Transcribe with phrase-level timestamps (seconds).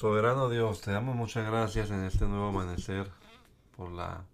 [0.00, 3.10] Soberano Dios, te damos muchas gracias en este nuevo amanecer
[3.76, 4.24] por la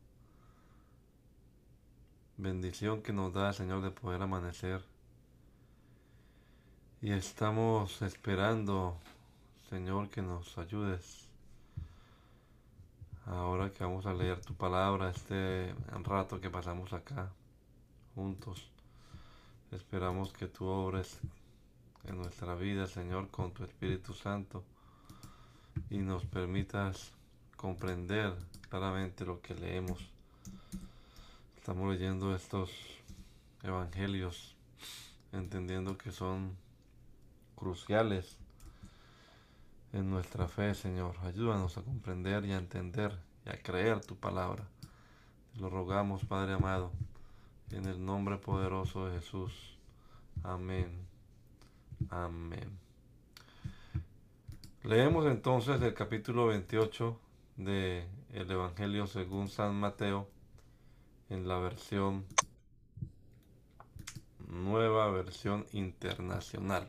[2.37, 4.81] bendición que nos da, Señor, de poder amanecer.
[7.03, 8.97] Y estamos esperando,
[9.69, 11.29] Señor, que nos ayudes.
[13.25, 17.33] Ahora que vamos a leer tu palabra, este rato que pasamos acá
[18.15, 18.71] juntos,
[19.73, 21.19] esperamos que tú obres
[22.05, 24.63] en nuestra vida, Señor, con tu Espíritu Santo
[25.91, 27.13] y nos permitas
[27.57, 28.35] comprender
[28.69, 29.99] claramente lo que leemos.
[31.57, 32.71] Estamos leyendo estos
[33.63, 34.57] evangelios
[35.33, 36.57] entendiendo que son
[37.55, 38.37] cruciales
[39.93, 41.17] en nuestra fe, Señor.
[41.25, 44.65] Ayúdanos a comprender y a entender y a creer tu palabra.
[45.59, 46.93] Lo rogamos, Padre amado,
[47.71, 49.79] en el nombre poderoso de Jesús.
[50.43, 51.07] Amén.
[52.11, 52.86] Amén.
[54.87, 57.19] Leemos entonces el capítulo 28
[57.57, 60.29] del el Evangelio según San Mateo
[61.29, 62.25] en la versión
[64.47, 66.89] nueva versión internacional.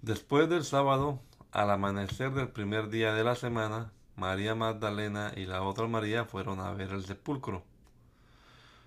[0.00, 1.20] Después del sábado,
[1.52, 6.60] al amanecer del primer día de la semana, María Magdalena y la otra María fueron
[6.60, 7.64] a ver el sepulcro.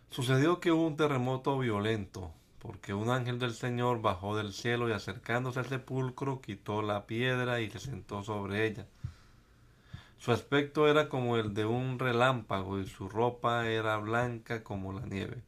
[0.10, 4.94] Sucedió que hubo un terremoto violento porque un ángel del Señor bajó del cielo y
[4.94, 8.88] acercándose al sepulcro quitó la piedra y se sentó sobre ella.
[10.17, 15.05] Su aspecto era como el de un relámpago y su ropa era blanca como la
[15.05, 15.42] nieve.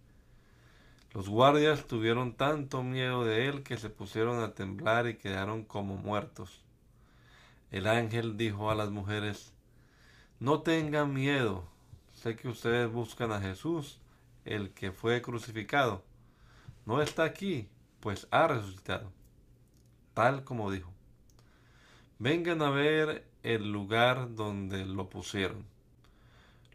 [1.13, 5.95] Los guardias tuvieron tanto miedo de él que se pusieron a temblar y quedaron como
[5.95, 6.61] muertos.
[7.71, 9.53] El ángel dijo a las mujeres,
[10.41, 11.63] No tengan miedo,
[12.11, 14.01] sé que ustedes buscan a Jesús,
[14.43, 16.03] el que fue crucificado
[16.85, 17.67] no está aquí,
[17.99, 19.11] pues ha resucitado,
[20.13, 20.93] tal como dijo.
[22.19, 25.65] Vengan a ver el lugar donde lo pusieron.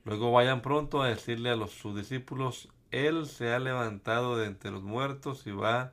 [0.05, 4.71] Luego vayan pronto a decirle a los, sus discípulos, Él se ha levantado de entre
[4.71, 5.93] los muertos y va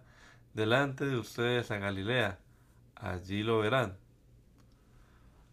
[0.53, 2.39] delante de ustedes a Galilea.
[2.95, 3.97] Allí lo verán.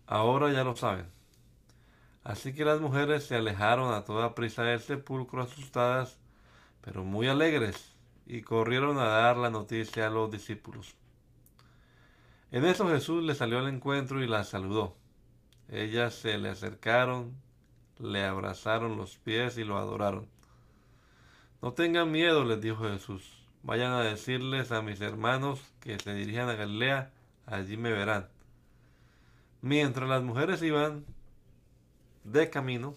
[0.07, 1.07] Ahora ya lo saben.
[2.23, 6.19] Así que las mujeres se alejaron a toda prisa del sepulcro asustadas,
[6.81, 7.94] pero muy alegres
[8.27, 10.95] y corrieron a dar la noticia a los discípulos.
[12.51, 14.97] En eso Jesús le salió al encuentro y la saludó.
[15.69, 17.35] Ellas se le acercaron,
[17.99, 20.29] le abrazaron los pies y lo adoraron.
[21.63, 23.45] No tengan miedo, les dijo Jesús.
[23.63, 27.11] Vayan a decirles a mis hermanos que se dirijan a Galilea,
[27.47, 28.29] allí me verán.
[29.63, 31.07] Mientras las mujeres iban
[32.25, 32.95] de camino,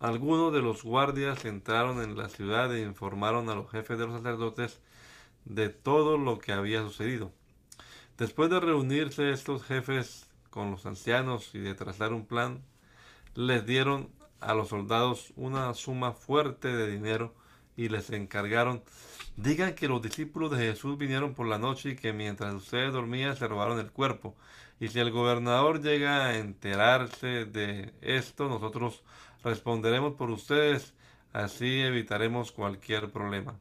[0.00, 4.16] algunos de los guardias entraron en la ciudad e informaron a los jefes de los
[4.16, 4.80] sacerdotes
[5.44, 7.32] de todo lo que había sucedido.
[8.16, 12.62] Después de reunirse estos jefes con los ancianos y de trazar un plan,
[13.34, 14.10] les dieron
[14.40, 17.34] a los soldados una suma fuerte de dinero
[17.76, 18.82] y les encargaron,
[19.36, 23.36] digan que los discípulos de Jesús vinieron por la noche y que mientras ustedes dormían
[23.36, 24.36] se robaron el cuerpo.
[24.80, 29.02] Y si el gobernador llega a enterarse de esto, nosotros
[29.42, 30.94] responderemos por ustedes,
[31.32, 33.54] así evitaremos cualquier problema.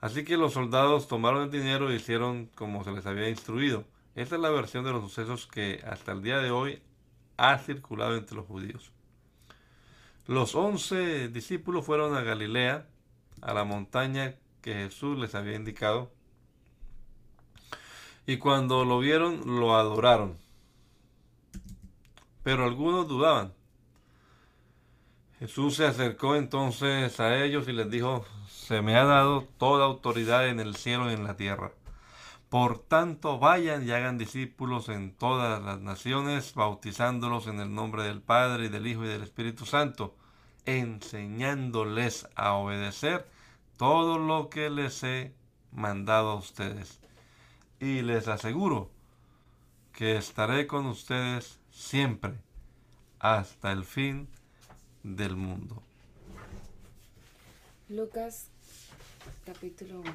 [0.00, 3.84] Así que los soldados tomaron el dinero e hicieron como se les había instruido.
[4.14, 6.82] Esta es la versión de los sucesos que hasta el día de hoy
[7.36, 8.92] ha circulado entre los judíos.
[10.26, 12.86] Los once discípulos fueron a Galilea,
[13.40, 16.10] a la montaña que Jesús les había indicado,
[18.26, 20.38] y cuando lo vieron lo adoraron.
[22.42, 23.52] Pero algunos dudaban.
[25.40, 30.46] Jesús se acercó entonces a ellos y les dijo, se me ha dado toda autoridad
[30.46, 31.72] en el cielo y en la tierra.
[32.50, 38.20] Por tanto, vayan y hagan discípulos en todas las naciones, bautizándolos en el nombre del
[38.20, 40.14] Padre y del Hijo y del Espíritu Santo,
[40.66, 43.26] enseñándoles a obedecer
[43.78, 45.34] todo lo que les he
[45.72, 47.00] mandado a ustedes.
[47.78, 48.90] Y les aseguro
[49.94, 52.34] que estaré con ustedes siempre,
[53.20, 54.28] hasta el fin
[55.02, 55.82] del mundo.
[57.88, 58.48] Lucas
[59.44, 60.14] capítulo 1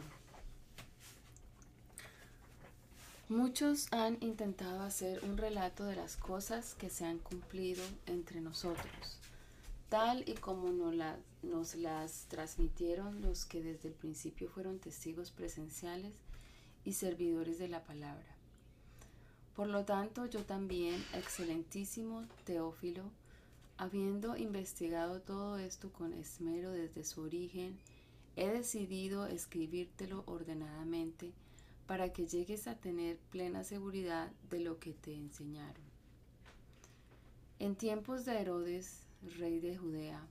[3.28, 9.18] Muchos han intentado hacer un relato de las cosas que se han cumplido entre nosotros,
[9.90, 10.94] tal y como nos,
[11.42, 16.14] nos las transmitieron los que desde el principio fueron testigos presenciales
[16.84, 18.28] y servidores de la palabra.
[19.56, 23.10] Por lo tanto, yo también, excelentísimo Teófilo,
[23.78, 27.78] Habiendo investigado todo esto con esmero desde su origen,
[28.38, 31.34] he decidido escribírtelo ordenadamente
[31.86, 35.84] para que llegues a tener plena seguridad de lo que te enseñaron.
[37.60, 39.04] En tiempos de Herodes,
[39.38, 40.26] rey de Judea,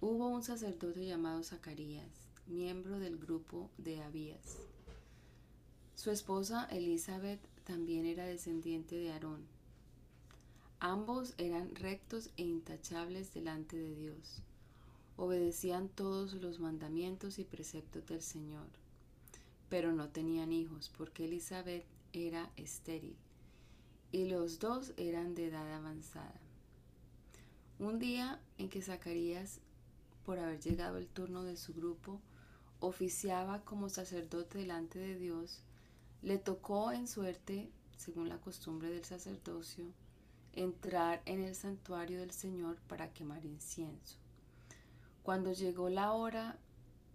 [0.00, 4.58] hubo un sacerdote llamado Zacarías, miembro del grupo de Abías.
[5.94, 9.59] Su esposa Elizabeth también era descendiente de Aarón.
[10.80, 14.42] Ambos eran rectos e intachables delante de Dios.
[15.16, 18.66] Obedecían todos los mandamientos y preceptos del Señor
[19.70, 23.16] pero no tenían hijos porque Elizabeth era estéril
[24.12, 26.34] y los dos eran de edad avanzada.
[27.78, 29.60] Un día en que Zacarías,
[30.26, 32.20] por haber llegado el turno de su grupo,
[32.80, 35.60] oficiaba como sacerdote delante de Dios,
[36.22, 39.84] le tocó en suerte, según la costumbre del sacerdocio,
[40.52, 44.16] entrar en el santuario del Señor para quemar incienso.
[45.22, 46.58] Cuando llegó la hora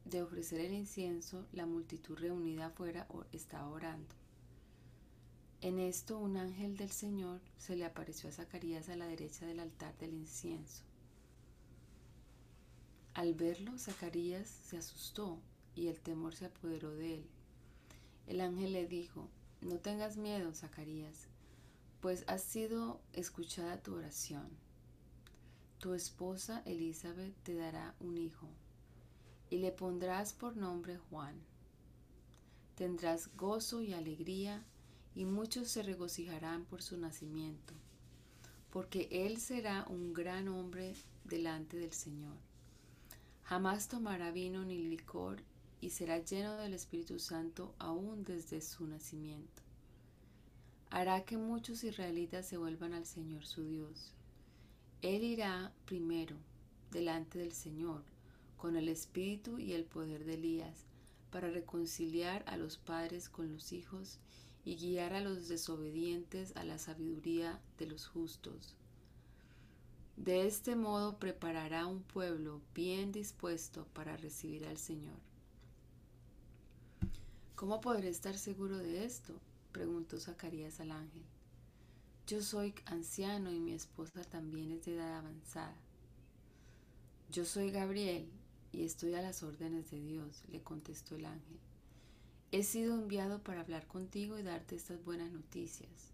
[0.05, 4.13] de ofrecer el incienso, la multitud reunida afuera estaba orando.
[5.61, 9.59] En esto un ángel del Señor se le apareció a Zacarías a la derecha del
[9.59, 10.83] altar del incienso.
[13.15, 15.39] Al verlo, Zacarías se asustó
[15.73, 17.25] y el temor se apoderó de él.
[18.27, 19.27] El ángel le dijo,
[19.61, 21.27] no tengas miedo, Zacarías,
[22.05, 24.47] pues ha sido escuchada tu oración.
[25.79, 28.47] Tu esposa Elizabeth te dará un hijo
[29.49, 31.33] y le pondrás por nombre Juan.
[32.75, 34.63] Tendrás gozo y alegría,
[35.15, 37.73] y muchos se regocijarán por su nacimiento,
[38.69, 40.93] porque él será un gran hombre
[41.23, 42.37] delante del Señor.
[43.45, 45.41] Jamás tomará vino ni licor,
[45.81, 49.64] y será lleno del Espíritu Santo aún desde su nacimiento.
[50.89, 54.13] Hará que muchos israelitas se vuelvan al Señor su Dios.
[55.01, 56.37] Él irá primero
[56.91, 58.03] delante del Señor
[58.57, 60.85] con el espíritu y el poder de Elías,
[61.29, 64.19] para reconciliar a los padres con los hijos
[64.63, 68.75] y guiar a los desobedientes a la sabiduría de los justos.
[70.17, 75.19] De este modo preparará un pueblo bien dispuesto para recibir al Señor.
[77.55, 79.33] ¿Cómo podré estar seguro de esto?
[79.75, 81.25] Preguntó Zacarías al ángel.
[82.27, 85.75] Yo soy anciano y mi esposa también es de edad avanzada.
[87.29, 88.31] Yo soy Gabriel,
[88.71, 91.59] y estoy a las órdenes de Dios, le contestó el ángel.
[92.53, 96.13] He sido enviado para hablar contigo y darte estas buenas noticias.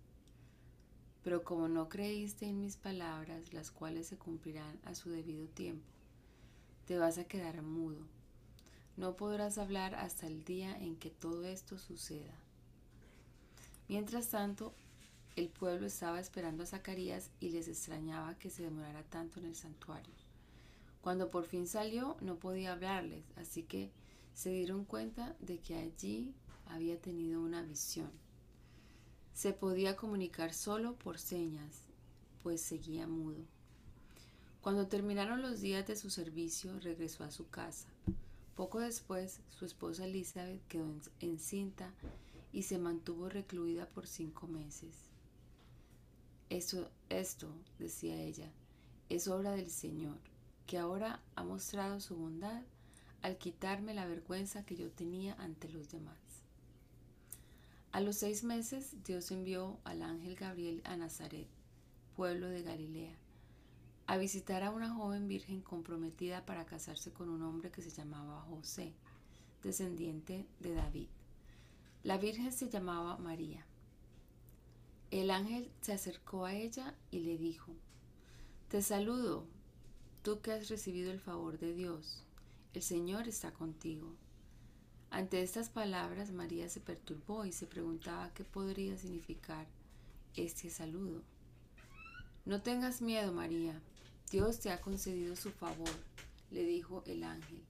[1.24, 5.86] Pero como no creíste en mis palabras, las cuales se cumplirán a su debido tiempo,
[6.88, 8.07] te vas a quedar mudo.
[8.98, 12.41] No podrás hablar hasta el día en que todo esto suceda.
[13.92, 14.74] Mientras tanto,
[15.36, 19.56] el pueblo estaba esperando a Zacarías y les extrañaba que se demorara tanto en el
[19.58, 20.14] santuario.
[21.02, 23.92] Cuando por fin salió no podía hablarles, así que
[24.34, 26.34] se dieron cuenta de que allí
[26.68, 28.10] había tenido una visión.
[29.34, 31.82] Se podía comunicar solo por señas,
[32.44, 33.44] pues seguía mudo.
[34.62, 37.90] Cuando terminaron los días de su servicio, regresó a su casa.
[38.56, 41.92] Poco después, su esposa Elizabeth quedó encinta
[42.53, 45.12] y se mantuvo recluida por cinco meses.
[46.50, 46.89] Esto,
[47.80, 48.51] decía ella,
[49.07, 50.18] es obra del Señor
[50.68, 52.62] que ahora ha mostrado su bondad
[53.21, 56.18] al quitarme la vergüenza que yo tenía ante los demás.
[57.94, 61.47] A los seis meses Dios envió al ángel Gabriel a Nazaret,
[62.16, 63.16] pueblo de Galilea,
[64.07, 68.42] a visitar a una joven virgen comprometida para casarse con un hombre que se llamaba
[68.49, 68.94] José,
[69.64, 71.07] descendiente de David.
[72.04, 73.66] La virgen se llamaba María.
[75.12, 77.74] El ángel se acercó a ella y le dijo,
[78.70, 79.46] Te saludo,
[80.24, 82.24] Tú que has recibido el favor de Dios,
[82.76, 84.14] el Señor está contigo.
[85.10, 89.66] Ante estas palabras María se perturbó y se preguntaba qué podría significar
[90.36, 91.24] este saludo.
[92.46, 93.81] No tengas miedo, María,
[94.30, 95.90] Dios te ha concedido su favor,
[96.52, 97.64] le dijo el ángel.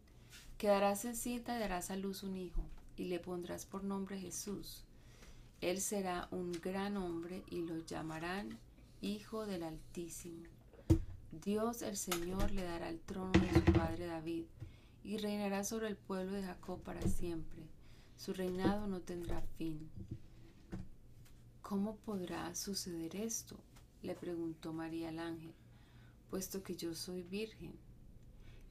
[0.57, 2.63] Quedarás en cita y darás a luz un hijo,
[3.01, 4.83] y le pondrás por nombre Jesús.
[5.59, 8.59] Él será un gran hombre y lo llamarán
[9.01, 10.43] Hijo del Altísimo.
[11.31, 14.43] Dios el Señor le dará el trono de su padre David
[15.03, 17.63] y reinará sobre el pueblo de Jacob para siempre.
[18.17, 19.89] Su reinado no tendrá fin.
[21.63, 23.57] ¿Cómo podrá suceder esto?
[24.03, 25.55] le preguntó María al ángel,
[26.29, 27.73] puesto que yo soy virgen.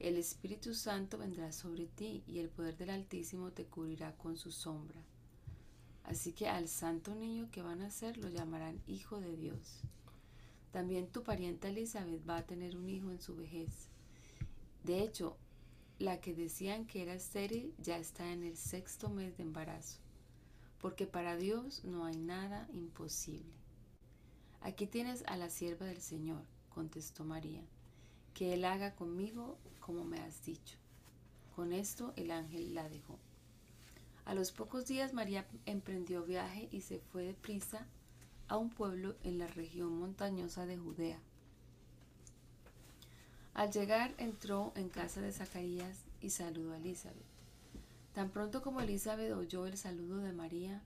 [0.01, 4.51] El Espíritu Santo vendrá sobre ti y el poder del Altísimo te cubrirá con su
[4.51, 4.99] sombra.
[6.05, 9.83] Así que al santo niño que van a nacer lo llamarán Hijo de Dios.
[10.73, 13.89] También tu parienta Elizabeth va a tener un hijo en su vejez.
[14.85, 15.37] De hecho,
[15.99, 19.99] la que decían que era estéril ya está en el sexto mes de embarazo,
[20.81, 23.53] porque para Dios no hay nada imposible.
[24.63, 27.61] Aquí tienes a la sierva del Señor, contestó María,
[28.33, 30.77] que Él haga conmigo como me has dicho.
[31.57, 33.19] Con esto el ángel la dejó.
[34.25, 37.87] A los pocos días María emprendió viaje y se fue deprisa
[38.49, 41.19] a un pueblo en la región montañosa de Judea.
[43.55, 47.25] Al llegar entró en casa de Zacarías y saludó a Elizabeth.
[48.15, 50.83] Tan pronto como Elizabeth oyó el saludo de María,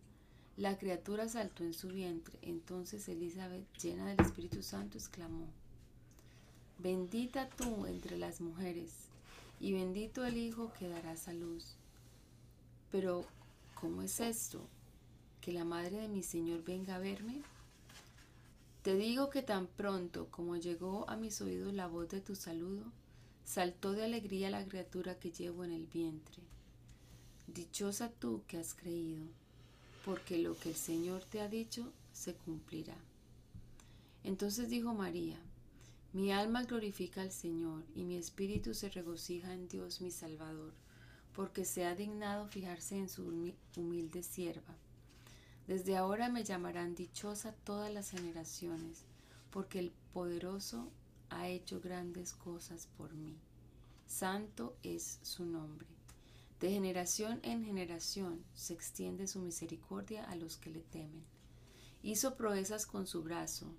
[0.57, 2.39] la criatura saltó en su vientre.
[2.43, 5.49] Entonces Elizabeth, llena del Espíritu Santo, exclamó,
[6.79, 8.93] Bendita tú entre las mujeres,
[9.61, 11.77] y bendito el Hijo que darás a luz.
[12.91, 13.25] Pero,
[13.75, 14.67] ¿cómo es esto?
[15.41, 17.43] ¿Que la madre de mi Señor venga a verme?
[18.83, 22.85] Te digo que tan pronto como llegó a mis oídos la voz de tu saludo,
[23.45, 26.43] saltó de alegría la criatura que llevo en el vientre.
[27.47, 29.25] Dichosa tú que has creído,
[30.05, 32.97] porque lo que el Señor te ha dicho se cumplirá.
[34.23, 35.39] Entonces dijo María,
[36.15, 40.73] mi alma glorifica al Señor y mi espíritu se regocija en Dios mi Salvador
[41.35, 44.77] porque se ha dignado fijarse en su humilde sierva.
[45.67, 49.05] Desde ahora me llamarán dichosa todas las generaciones,
[49.51, 50.93] porque el poderoso
[51.31, 53.37] ha hecho grandes cosas por mí.
[54.07, 55.89] Santo es su nombre.
[56.61, 61.25] De generación en generación se extiende su misericordia a los que le temen.
[62.03, 63.75] Hizo proezas con su brazo,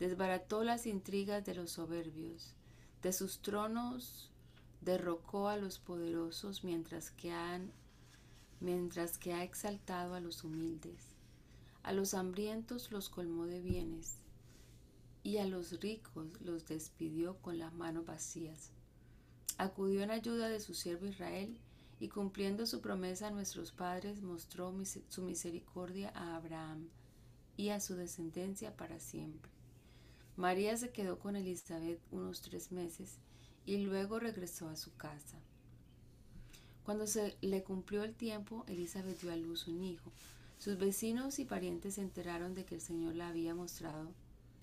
[0.00, 2.54] desbarató las intrigas de los soberbios,
[3.02, 4.32] de sus tronos
[4.80, 7.32] derrocó a los poderosos mientras que,
[8.60, 11.14] mientras que ha exaltado a los humildes.
[11.82, 14.16] A los hambrientos los colmó de bienes
[15.22, 18.70] y a los ricos los despidió con las manos vacías.
[19.58, 21.58] Acudió en ayuda de su siervo Israel
[21.98, 24.74] y cumpliendo su promesa a nuestros padres mostró
[25.08, 26.88] su misericordia a Abraham
[27.58, 29.59] y a su descendencia para siempre.
[30.40, 33.18] María se quedó con Elizabeth unos tres meses
[33.66, 35.38] y luego regresó a su casa.
[36.82, 40.10] Cuando se le cumplió el tiempo, Elizabeth dio a luz un hijo.
[40.56, 44.14] Sus vecinos y parientes se enteraron de que el Señor había mostrado,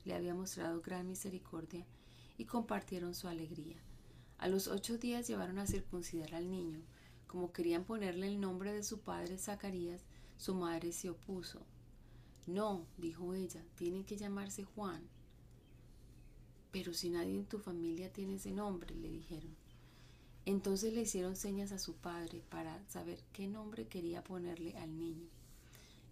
[0.04, 1.86] le había mostrado gran misericordia
[2.40, 3.78] y compartieron su alegría.
[4.40, 6.82] A los ocho días llevaron a circuncidar al niño.
[7.28, 10.02] Como querían ponerle el nombre de su padre Zacarías,
[10.38, 11.62] su madre se opuso.
[12.48, 15.08] No, dijo ella, tiene que llamarse Juan.
[16.78, 19.50] Pero si nadie en tu familia tiene ese nombre, le dijeron.
[20.46, 25.26] Entonces le hicieron señas a su padre para saber qué nombre quería ponerle al niño.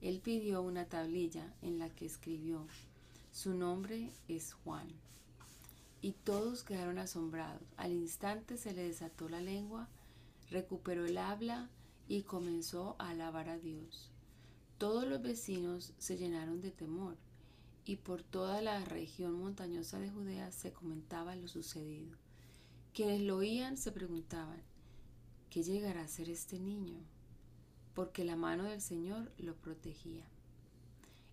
[0.02, 2.66] Él pidió una tablilla en la que escribió,
[3.32, 4.88] su nombre es Juan.
[6.02, 7.62] Y todos quedaron asombrados.
[7.78, 9.88] Al instante se le desató la lengua,
[10.50, 11.70] recuperó el habla
[12.08, 14.10] y comenzó a alabar a Dios.
[14.80, 17.18] Todos los vecinos se llenaron de temor
[17.86, 22.18] y por toda la región montañosa de Judea se comentaba lo sucedido.
[22.94, 24.62] Quienes lo oían se preguntaban,
[25.51, 26.98] ¿qué llegará a ser este niño?
[27.94, 30.25] Porque la mano del Señor lo protegía.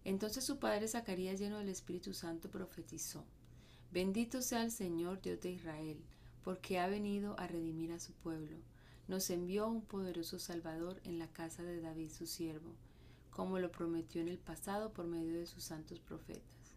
[0.04, 3.24] Entonces su padre Zacarías, lleno del Espíritu Santo, profetizó,
[3.90, 6.02] Bendito sea el Señor Dios de Israel,
[6.44, 8.56] porque ha venido a redimir a su pueblo.
[9.08, 12.74] Nos envió un poderoso Salvador en la casa de David su siervo
[13.32, 16.76] como lo prometió en el pasado por medio de sus santos profetas,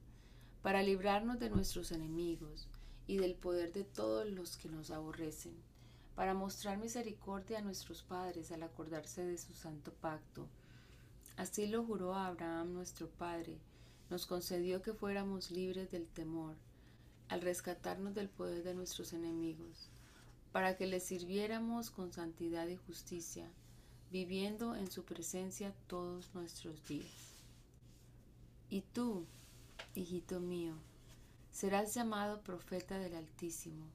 [0.62, 2.68] para librarnos de nuestros enemigos
[3.08, 5.54] y del poder de todos los que nos aborrecen,
[6.16, 10.48] para mostrar misericordia a nuestros padres al acordarse de su santo pacto.
[11.36, 13.60] Así lo juró Abraham nuestro Padre,
[14.10, 16.56] nos concedió que fuéramos libres del temor,
[17.28, 19.90] al rescatarnos del poder de nuestros enemigos,
[20.54, 23.52] para que le sirviéramos con santidad y justicia,
[24.16, 27.44] viviendo en su presencia todos nuestros días.
[28.70, 29.26] Y tú,
[29.94, 30.74] hijito mío,
[31.52, 33.86] serás llamado profeta del Altísimo,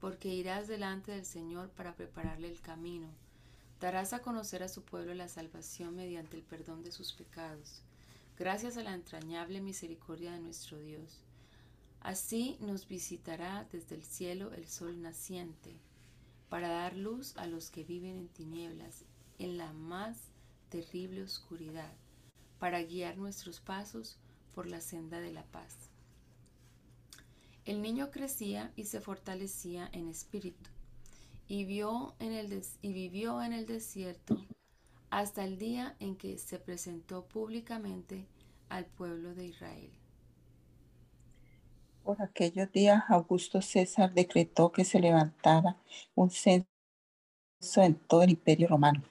[0.00, 3.08] porque irás delante del Señor para prepararle el camino.
[3.78, 7.82] Darás a conocer a su pueblo la salvación mediante el perdón de sus pecados,
[8.38, 11.20] gracias a la entrañable misericordia de nuestro Dios.
[12.00, 15.76] Así nos visitará desde el cielo el sol naciente,
[16.48, 19.04] para dar luz a los que viven en tinieblas
[19.38, 20.16] en la más
[20.68, 21.92] terrible oscuridad
[22.58, 24.18] para guiar nuestros pasos
[24.54, 25.90] por la senda de la paz.
[27.64, 30.70] El niño crecía y se fortalecía en espíritu
[31.48, 34.36] y, vio en el y vivió en el desierto
[35.10, 38.26] hasta el día en que se presentó públicamente
[38.68, 39.90] al pueblo de Israel.
[42.02, 45.76] Por aquellos días Augusto César decretó que se levantara
[46.14, 46.66] un censo
[47.76, 49.02] en todo el imperio romano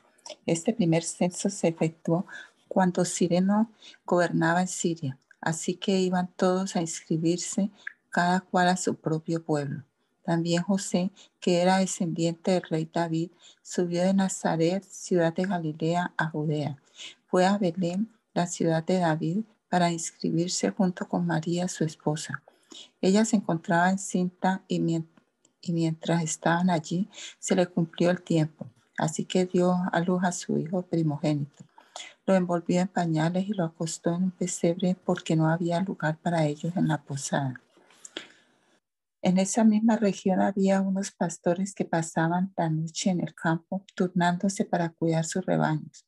[0.45, 2.25] este primer censo se efectuó
[2.67, 3.71] cuando Sireno
[4.05, 5.17] gobernaba en Siria.
[5.41, 7.69] Así que iban todos a inscribirse,
[8.09, 9.83] cada cual a su propio pueblo.
[10.23, 13.29] También José, que era descendiente del rey David,
[13.61, 16.77] subió de Nazaret, ciudad de Galilea, a Judea.
[17.27, 22.41] Fue a Belén, la ciudad de David, para inscribirse junto con María, su esposa.
[23.01, 24.81] Ella se encontraba encinta y,
[25.61, 27.07] y mientras estaban allí
[27.39, 28.67] se le cumplió el tiempo.
[28.97, 31.65] Así que dio a luz a su hijo primogénito.
[32.25, 36.45] Lo envolvió en pañales y lo acostó en un pesebre porque no había lugar para
[36.45, 37.61] ellos en la posada.
[39.21, 44.65] En esa misma región había unos pastores que pasaban la noche en el campo, turnándose
[44.65, 46.05] para cuidar sus rebaños.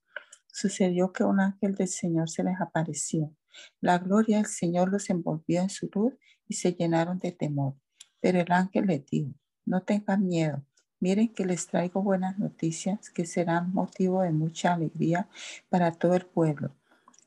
[0.51, 3.36] Sucedió que un ángel del Señor se les apareció.
[3.82, 6.13] La gloria del Señor los envolvió en su luz
[6.48, 7.75] y se llenaron de temor.
[8.20, 9.34] Pero el ángel les dijo,
[9.65, 10.63] no tengan miedo,
[11.00, 15.30] miren que les traigo buenas noticias que serán motivo de mucha alegría
[15.70, 16.75] para todo el pueblo.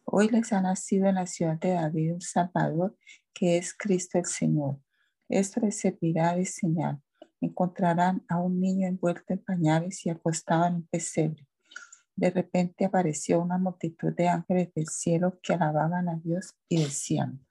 [0.05, 2.97] Hoy les ha nacido en la ciudad de David un Salvador
[3.33, 4.79] que es Cristo el Señor.
[5.29, 7.00] Esto les servirá de señal.
[7.41, 11.47] Encontrarán a un niño envuelto en pañales y acostado en un pesebre.
[12.17, 17.47] De repente apareció una multitud de ángeles del cielo que alababan a Dios y decían,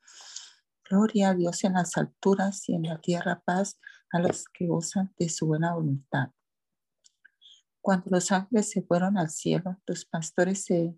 [0.87, 3.79] Gloria a Dios en las alturas y en la tierra paz
[4.11, 6.29] a los que gozan de su buena voluntad.
[7.81, 10.95] Cuando los ángeles se fueron al cielo, los pastores se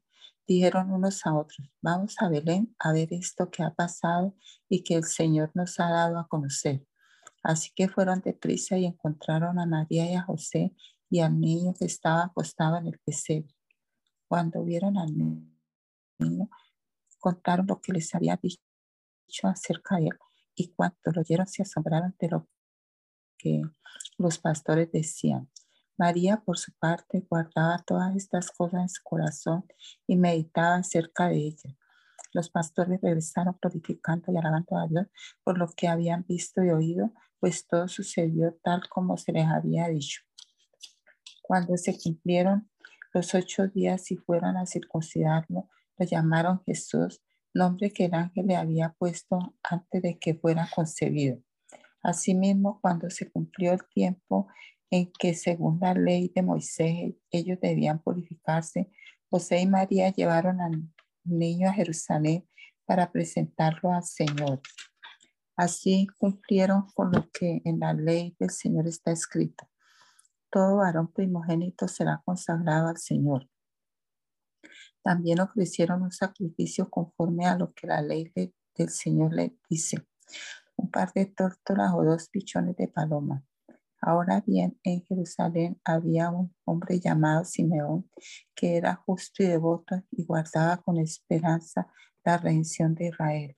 [0.47, 4.35] dijeron unos a otros, vamos a Belén a ver esto que ha pasado
[4.67, 6.85] y que el Señor nos ha dado a conocer.
[7.43, 10.75] Así que fueron deprisa y encontraron a María y a José
[11.09, 13.55] y al niño que estaba acostado en el pesebre.
[14.27, 16.49] Cuando vieron al niño,
[17.19, 20.19] contaron lo que les había dicho acerca de él
[20.55, 22.47] y cuando lo oyeron se asombraron de lo
[23.41, 23.61] que
[24.17, 25.49] los pastores decían.
[25.97, 29.65] María, por su parte, guardaba todas estas cosas en su corazón
[30.07, 31.75] y meditaba acerca de ellas.
[32.33, 35.07] Los pastores regresaron glorificando y alabando a Dios
[35.43, 39.87] por lo que habían visto y oído, pues todo sucedió tal como se les había
[39.89, 40.21] dicho.
[41.41, 42.69] Cuando se cumplieron
[43.13, 47.21] los ocho días y fueron a circuncidarlo, lo llamaron Jesús,
[47.53, 51.41] nombre que el ángel le había puesto antes de que fuera concebido.
[52.03, 54.47] Asimismo, cuando se cumplió el tiempo
[54.89, 58.91] en que según la ley de Moisés ellos debían purificarse,
[59.29, 60.89] José y María llevaron al
[61.23, 62.47] niño a Jerusalén
[62.85, 64.61] para presentarlo al Señor.
[65.55, 69.69] Así cumplieron con lo que en la ley del Señor está escrito.
[70.49, 73.47] Todo varón primogénito será consagrado al Señor.
[75.03, 80.05] También ofrecieron un sacrificio conforme a lo que la ley del Señor le dice
[80.81, 83.45] un par de tórtolas o dos pichones de paloma.
[84.01, 88.09] Ahora bien, en Jerusalén había un hombre llamado Simeón,
[88.55, 91.87] que era justo y devoto y guardaba con esperanza
[92.23, 93.55] la redención de Israel.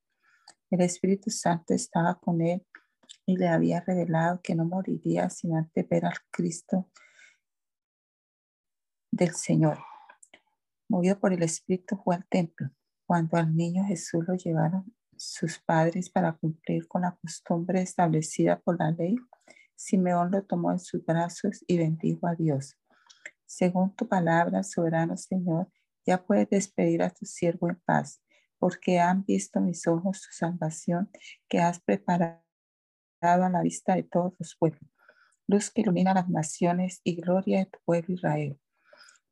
[0.69, 2.65] El Espíritu Santo estaba con él
[3.25, 6.89] y le había revelado que no moriría sin antes ver al Cristo
[9.11, 9.77] del Señor.
[10.89, 12.69] Movido por el Espíritu fue al templo.
[13.05, 18.77] Cuando al niño Jesús lo llevaron sus padres para cumplir con la costumbre establecida por
[18.79, 19.15] la ley,
[19.75, 22.77] Simeón lo tomó en sus brazos y bendijo a Dios.
[23.45, 25.71] Según tu palabra, soberano Señor,
[26.05, 28.21] ya puedes despedir a tu siervo en paz,
[28.59, 31.09] porque han visto mis ojos tu salvación
[31.47, 32.41] que has preparado
[33.21, 34.89] a la vista de todos los pueblos,
[35.47, 38.59] luz que ilumina las naciones y gloria de tu pueblo Israel.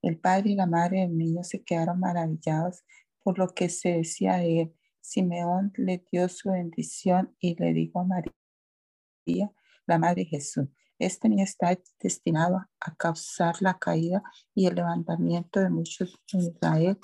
[0.02, 2.84] El padre y la madre del niño se quedaron maravillados
[3.24, 8.00] por lo que se decía de él Simeón le dio su bendición y le dijo
[8.00, 9.52] a María,
[9.88, 10.68] la Madre de Jesús,
[11.00, 14.22] este niño está destinado a causar la caída
[14.54, 17.00] y el levantamiento de muchos en Israel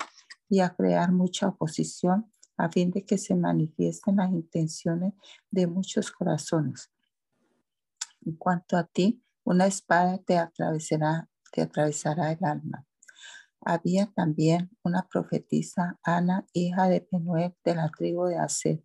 [0.48, 5.14] y a crear mucha oposición a fin de que se manifiesten las intenciones
[5.50, 6.90] de muchos corazones.
[8.24, 12.87] En cuanto a ti, una espada te atravesará, te atravesará el alma.
[13.60, 18.82] Había también una profetisa, Ana, hija de Penuel de la tribu de Aser.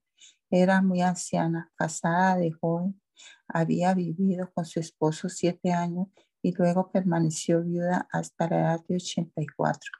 [0.50, 3.02] Era muy anciana, casada de joven,
[3.48, 6.08] había vivido con su esposo siete años
[6.42, 9.92] y luego permaneció viuda hasta la edad de 84.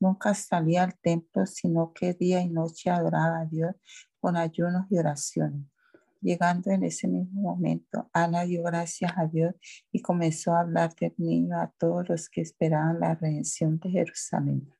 [0.00, 3.74] Nunca salía al templo, sino que día y noche adoraba a Dios
[4.20, 5.66] con ayunos y oraciones.
[6.24, 9.56] Llegando en ese mismo momento, Ana dio gracias a Dios
[9.92, 14.70] y comenzó a hablar del niño a todos los que esperaban la redención de Jerusalén.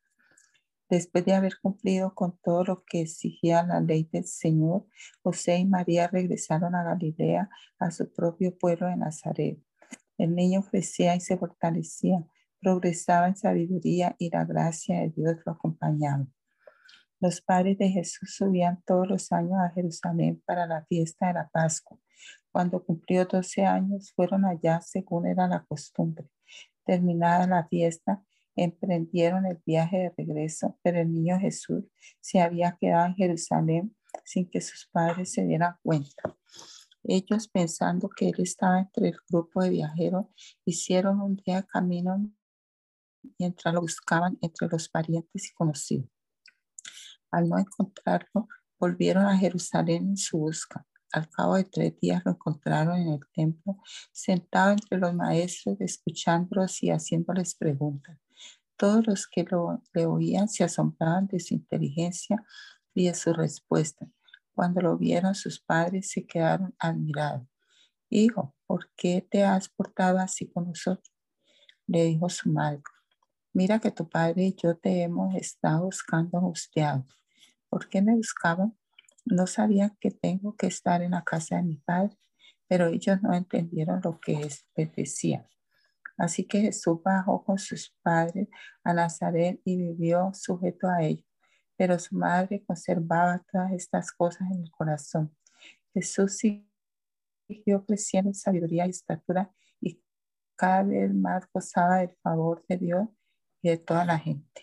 [0.89, 4.87] Después de haber cumplido con todo lo que exigía la ley del Señor,
[5.23, 9.59] José y María regresaron a Galilea, a su propio pueblo de Nazaret.
[10.17, 12.25] El niño crecía y se fortalecía,
[12.59, 16.27] progresaba en sabiduría y la gracia de Dios lo acompañaba.
[17.25, 21.49] Los padres de Jesús subían todos los años a Jerusalén para la fiesta de la
[21.49, 21.99] Pascua.
[22.53, 26.29] Cuando cumplió 12 años, fueron allá según era la costumbre.
[26.85, 28.23] Terminada la fiesta,
[28.55, 31.87] emprendieron el viaje de regreso, pero el niño Jesús
[32.21, 36.37] se había quedado en Jerusalén sin que sus padres se dieran cuenta.
[37.05, 40.27] Ellos, pensando que él estaba entre el grupo de viajeros,
[40.67, 42.31] hicieron un día camino
[43.39, 46.14] mientras lo buscaban entre los parientes y conocidos.
[47.35, 48.47] Al no encontrarlo,
[48.79, 50.87] volvieron a Jerusalén en su busca.
[51.13, 53.77] Al cabo de tres días lo encontraron en el templo,
[54.13, 58.17] sentado entre los maestros, escuchándolos y haciéndoles preguntas.
[58.77, 62.41] Todos los que lo, le oían se asombraban de su inteligencia
[62.95, 64.07] y de su respuesta.
[64.53, 67.49] Cuando lo vieron sus padres se quedaron admirados.
[68.11, 71.13] Hijo, ¿por qué te has portado así con nosotros?
[71.89, 72.83] Le dijo su madre.
[73.53, 77.07] Mira que tu padre y yo te hemos estado buscando angustiados.
[77.75, 78.79] ¿Por qué me buscaban?
[79.25, 82.17] No sabían que tengo que estar en la casa de mi padre,
[82.69, 85.49] pero ellos no entendieron lo que les decía.
[86.17, 88.47] Así que Jesús bajó con sus padres
[88.85, 91.27] a Nazaret y vivió sujeto a ellos
[91.77, 95.37] pero su madre conservaba todas estas cosas en el corazón.
[95.93, 100.01] Jesús siguió creciendo en sabiduría y estatura y
[100.55, 103.09] cada vez más gozaba del favor de Dios
[103.63, 104.63] y de toda la gente.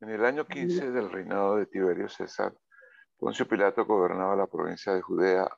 [0.00, 2.54] En el año 15 del reinado de Tiberio César,
[3.16, 5.48] Poncio Pilato gobernaba la provincia de Judea.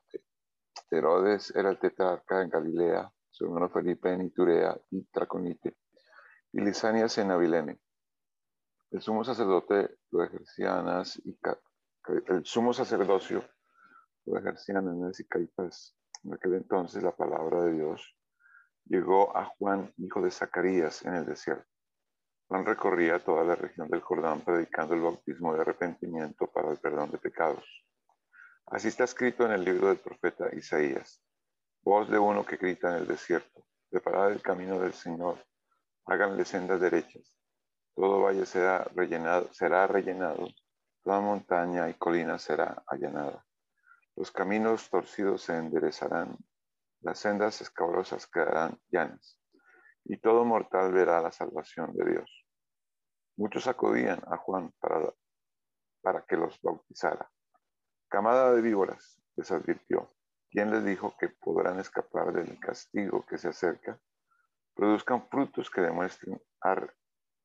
[0.90, 5.76] Herodes era el tetrarca en Galilea, su hermano Felipe en Iturea y Traconite
[6.52, 7.80] y Lisanias en Avilene.
[8.90, 10.86] El sumo sacerdote lo ejercían
[11.22, 11.38] y
[12.28, 13.44] el sumo sacerdocio
[14.24, 15.94] lo ejercían en y Caifás.
[16.24, 18.16] En aquel entonces la palabra de Dios
[18.86, 21.69] llegó a Juan, hijo de Zacarías, en el desierto.
[22.50, 27.12] Juan recorría toda la región del Jordán predicando el bautismo de arrepentimiento para el perdón
[27.12, 27.64] de pecados.
[28.66, 31.22] Así está escrito en el libro del profeta Isaías.
[31.84, 35.38] Voz de uno que grita en el desierto, preparad el camino del Señor,
[36.06, 37.38] háganle sendas derechas.
[37.94, 40.48] Todo valle será rellenado, será rellenado,
[41.04, 43.46] toda montaña y colina será allanada.
[44.16, 46.36] Los caminos torcidos se enderezarán,
[47.00, 49.38] las sendas escabrosas quedarán llanas,
[50.04, 52.39] y todo mortal verá la salvación de Dios.
[53.40, 55.14] Muchos acudían a Juan para,
[56.02, 57.30] para que los bautizara.
[58.06, 60.10] Camada de víboras, les advirtió,
[60.50, 63.98] ¿quién les dijo que podrán escapar del castigo que se acerca?
[64.74, 66.38] produzcan frutos que demuestren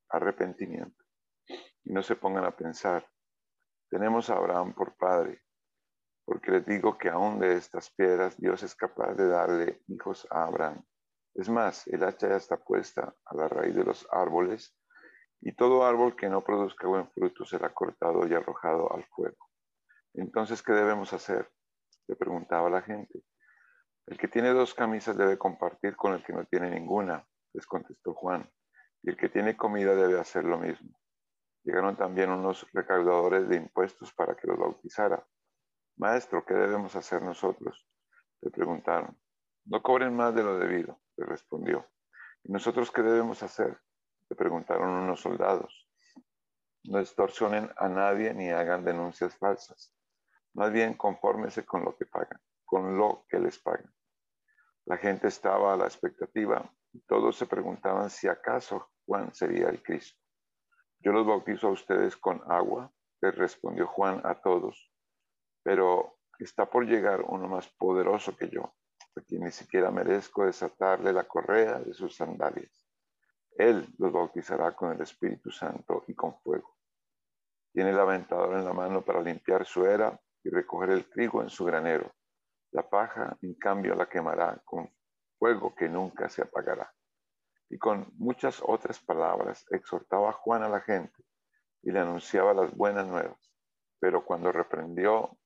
[0.08, 1.02] arrepentimiento
[1.82, 3.08] y no se pongan a pensar,
[3.88, 5.42] tenemos a Abraham por padre,
[6.26, 10.44] porque les digo que aún de estas piedras Dios es capaz de darle hijos a
[10.44, 10.84] Abraham.
[11.34, 14.76] Es más, el hacha ya está puesta a la raíz de los árboles,
[15.40, 19.50] y todo árbol que no produzca buen fruto será cortado y arrojado al fuego.
[20.14, 21.50] Entonces, ¿qué debemos hacer?
[22.08, 23.22] Le preguntaba la gente.
[24.06, 28.14] El que tiene dos camisas debe compartir con el que no tiene ninguna, les contestó
[28.14, 28.48] Juan,
[29.02, 30.98] y el que tiene comida debe hacer lo mismo.
[31.64, 35.26] Llegaron también unos recaudadores de impuestos para que los bautizara.
[35.96, 37.88] Maestro, ¿qué debemos hacer nosotros?
[38.40, 39.18] Le preguntaron.
[39.64, 41.84] No cobren más de lo debido, le respondió.
[42.44, 43.80] ¿Y nosotros qué debemos hacer?
[44.28, 45.88] Le preguntaron unos soldados.
[46.84, 49.92] No extorsionen a nadie ni hagan denuncias falsas.
[50.54, 53.92] Más bien confórmese con lo que pagan, con lo que les pagan.
[54.86, 59.82] La gente estaba a la expectativa y todos se preguntaban si acaso Juan sería el
[59.82, 60.20] Cristo.
[61.00, 64.92] Yo los bautizo a ustedes con agua, les respondió Juan a todos,
[65.62, 68.74] pero está por llegar uno más poderoso que yo,
[69.16, 72.85] a quien ni siquiera merezco desatarle la correa de sus sandalias.
[73.58, 76.76] Él los bautizará con el Espíritu Santo y con fuego.
[77.72, 81.50] Tiene el aventador en la mano para limpiar su era y recoger el trigo en
[81.50, 82.12] su granero
[82.76, 84.90] la paja, en cambio, la quemará con
[85.38, 86.92] fuego que nunca se apagará.
[87.70, 91.24] Y con muchas otras palabras exhortaba a Juan a la gente
[91.82, 93.50] y le anunciaba las buenas nuevas.
[93.98, 95.38] Pero cuando reprendió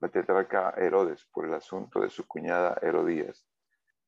[0.00, 3.46] la tetrarca Herodes por el asunto de su cuñada Herodías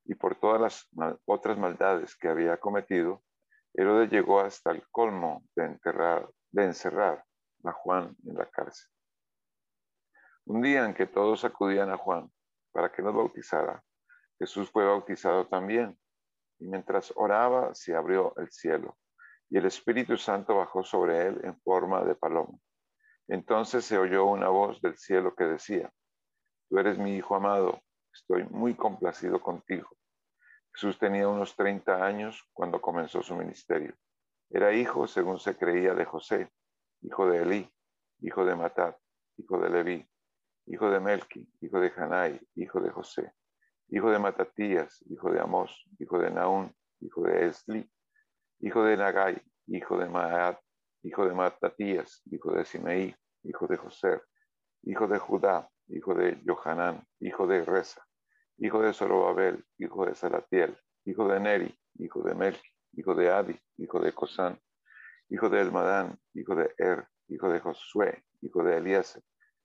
[0.09, 3.23] y por todas las otras maldades que había cometido,
[3.75, 7.25] Herodes llegó hasta el colmo de, enterrar, de encerrar
[7.65, 8.91] a Juan en la cárcel.
[10.47, 12.33] Un día en que todos acudían a Juan
[12.73, 13.85] para que nos bautizara,
[14.39, 15.99] Jesús fue bautizado también.
[16.59, 18.97] Y mientras oraba, se abrió el cielo
[19.51, 22.59] y el Espíritu Santo bajó sobre él en forma de paloma.
[23.29, 25.93] Entonces se oyó una voz del cielo que decía,
[26.69, 27.81] Tú eres mi Hijo amado,
[28.19, 29.89] estoy muy complacido contigo.
[30.75, 33.95] Jesús tenía unos 30 años cuando comenzó su ministerio.
[34.51, 36.51] Era hijo, según se creía, de José,
[37.03, 37.71] hijo de Elí,
[38.21, 38.97] hijo de Matat,
[39.37, 40.09] hijo de Leví,
[40.67, 43.33] hijo de Melki, hijo de Hanai, hijo de José,
[43.89, 47.91] hijo de Matatías, hijo de Amós, hijo de Naún, hijo de Esli,
[48.61, 50.59] hijo de Nagai, hijo de Maat,
[51.03, 54.21] hijo de Matatías, hijo de Simeí, hijo de José,
[54.83, 58.08] hijo de Judá, hijo de Johanán, hijo de Reza,
[58.59, 63.59] hijo de Zorobabel, hijo de Salatiel, hijo de Neri, hijo de Melki, hijo de Adi,
[63.77, 64.61] hijo de Cosán,
[65.29, 69.23] hijo de Elmadán, hijo de Er, hijo de Josué, hijo de Eliezer,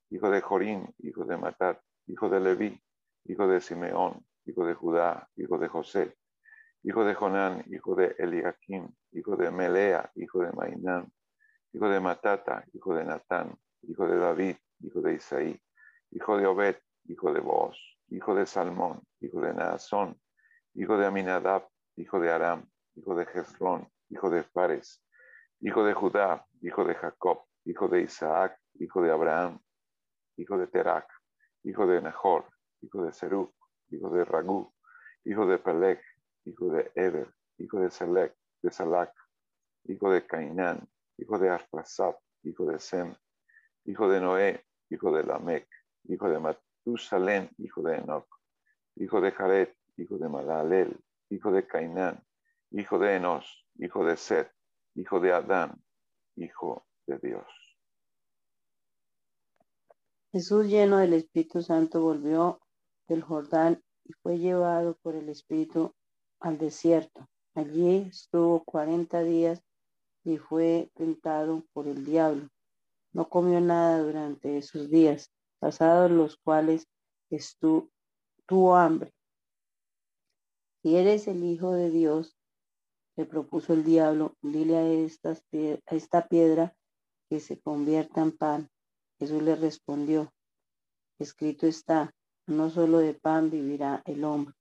[0.10, 2.80] hijo de Jorín, hijo de Matat, hijo de Leví,
[3.26, 6.16] hijo de Simeón, hijo de Judá, hijo de José,
[6.84, 11.12] hijo de Jonán, hijo de Eliakim, hijo de Melea, hijo de Mainán,
[11.72, 15.60] hijo de Matata, hijo de Natán, hijo de David, hijo de Isaí,
[16.12, 16.76] hijo de Obed,
[17.06, 17.78] hijo de Boaz,
[18.10, 20.20] hijo de Salmón, hijo de Naasón,
[20.74, 25.04] hijo de Aminadab, hijo de Aram, hijo de Jezrón, hijo de Fares,
[25.60, 29.60] hijo de Judá, hijo de Jacob, hijo de Isaac, hijo de Abraham,
[30.38, 31.08] hijo de Terac,
[31.64, 32.46] hijo de Nahor,
[32.82, 33.54] hijo de Serug,
[33.90, 34.74] hijo de Ragú,
[35.26, 36.02] hijo de Peleg,
[36.46, 39.14] hijo de Eber, hijo de Selec, de Salac,
[39.86, 40.88] hijo de Cainán,
[41.18, 43.16] hijo de Arpasad, hijo de Sem,
[43.86, 45.68] hijo de Noé, hijo de Lamec,
[46.06, 46.40] hijo de
[46.86, 48.28] Matusalén, hijo de Enoch,
[48.96, 52.24] hijo de Jared, hijo de Malalel, hijo de Cainán,
[52.72, 54.52] hijo de Enos, hijo de Set,
[54.96, 55.82] hijo de Adán,
[56.36, 57.48] hijo de Dios.
[60.32, 62.60] Jesús, lleno del Espíritu Santo, volvió
[63.08, 65.94] del Jordán y fue llevado por el Espíritu
[66.40, 67.30] al desierto.
[67.56, 69.64] Allí estuvo cuarenta días
[70.26, 72.50] y fue tentado por el diablo.
[73.14, 75.32] No comió nada durante esos días,
[75.64, 76.90] pasados los cuales
[77.30, 77.90] estuvo,
[78.46, 79.14] tuvo hambre.
[80.82, 82.36] Si eres el Hijo de Dios,
[83.16, 85.42] le propuso el diablo, dile a, estas,
[85.86, 86.76] a esta piedra
[87.30, 88.70] que se convierta en pan.
[89.20, 90.34] Jesús le respondió,
[91.18, 92.14] escrito está,
[92.46, 94.56] no solo de pan vivirá el hombre.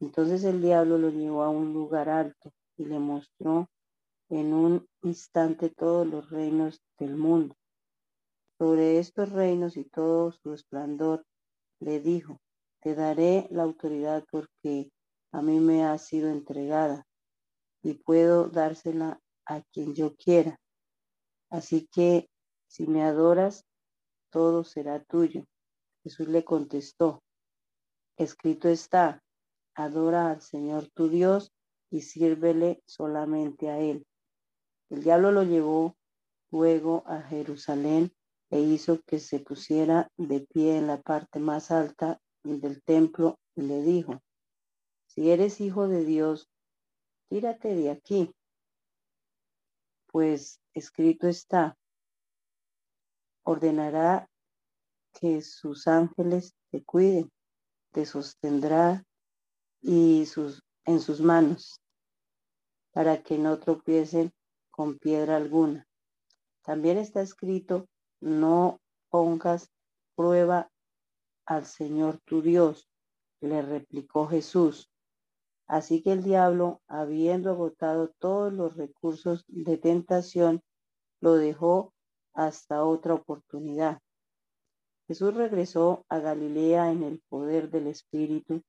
[0.00, 3.70] Entonces el diablo lo llevó a un lugar alto y le mostró
[4.28, 7.56] en un instante todos los reinos del mundo.
[8.60, 11.24] Sobre estos reinos y todo su esplendor
[11.80, 12.42] le dijo,
[12.82, 14.92] te daré la autoridad porque
[15.32, 17.06] a mí me ha sido entregada
[17.82, 20.60] y puedo dársela a quien yo quiera.
[21.48, 22.28] Así que
[22.66, 23.64] si me adoras,
[24.28, 25.46] todo será tuyo.
[26.02, 27.22] Jesús le contestó,
[28.18, 29.22] escrito está,
[29.74, 31.50] adora al Señor tu Dios
[31.90, 34.06] y sírvele solamente a Él.
[34.90, 35.96] El diablo lo llevó
[36.50, 38.12] luego a Jerusalén
[38.50, 43.62] e hizo que se pusiera de pie en la parte más alta del templo y
[43.62, 44.20] le dijo,
[45.06, 46.48] si eres hijo de Dios,
[47.28, 48.34] tírate de aquí,
[50.06, 51.76] pues escrito está,
[53.44, 54.28] ordenará
[55.12, 57.30] que sus ángeles te cuiden,
[57.92, 59.04] te sostendrá
[59.80, 61.80] y sus, en sus manos,
[62.92, 64.32] para que no tropiecen
[64.70, 65.86] con piedra alguna.
[66.62, 67.88] También está escrito,
[68.20, 69.70] no pongas
[70.14, 70.70] prueba
[71.46, 72.88] al Señor tu Dios,
[73.40, 74.90] le replicó Jesús.
[75.66, 80.62] Así que el diablo, habiendo agotado todos los recursos de tentación,
[81.20, 81.92] lo dejó
[82.34, 84.00] hasta otra oportunidad.
[85.06, 88.62] Jesús regresó a Galilea en el poder del Espíritu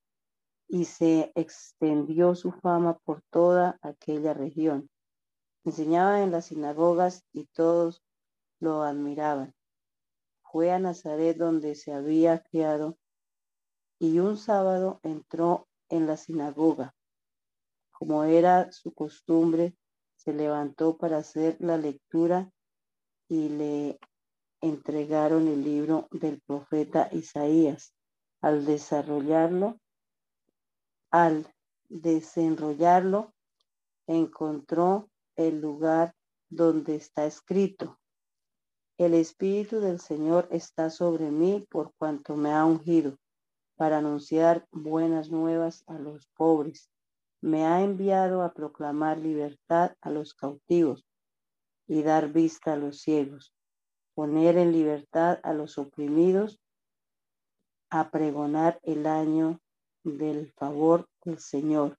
[0.68, 4.90] y se extendió su fama por toda aquella región.
[5.64, 8.02] Enseñaba en las sinagogas y todos
[8.62, 9.54] lo admiraban.
[10.44, 12.98] Fue a Nazaret donde se había criado
[14.00, 16.96] y un sábado entró en la sinagoga.
[17.92, 19.76] Como era su costumbre,
[20.16, 22.52] se levantó para hacer la lectura
[23.28, 24.00] y le
[24.60, 27.94] entregaron el libro del profeta Isaías.
[28.42, 29.80] Al desarrollarlo,
[31.12, 31.48] al
[31.90, 33.34] desenrollarlo,
[34.08, 36.16] encontró el lugar
[36.50, 38.01] donde está escrito.
[39.02, 43.18] El Espíritu del Señor está sobre mí por cuanto me ha ungido
[43.76, 46.88] para anunciar buenas nuevas a los pobres.
[47.42, 51.04] Me ha enviado a proclamar libertad a los cautivos
[51.88, 53.56] y dar vista a los ciegos,
[54.14, 56.60] poner en libertad a los oprimidos,
[57.90, 59.60] a pregonar el año
[60.04, 61.98] del favor del Señor.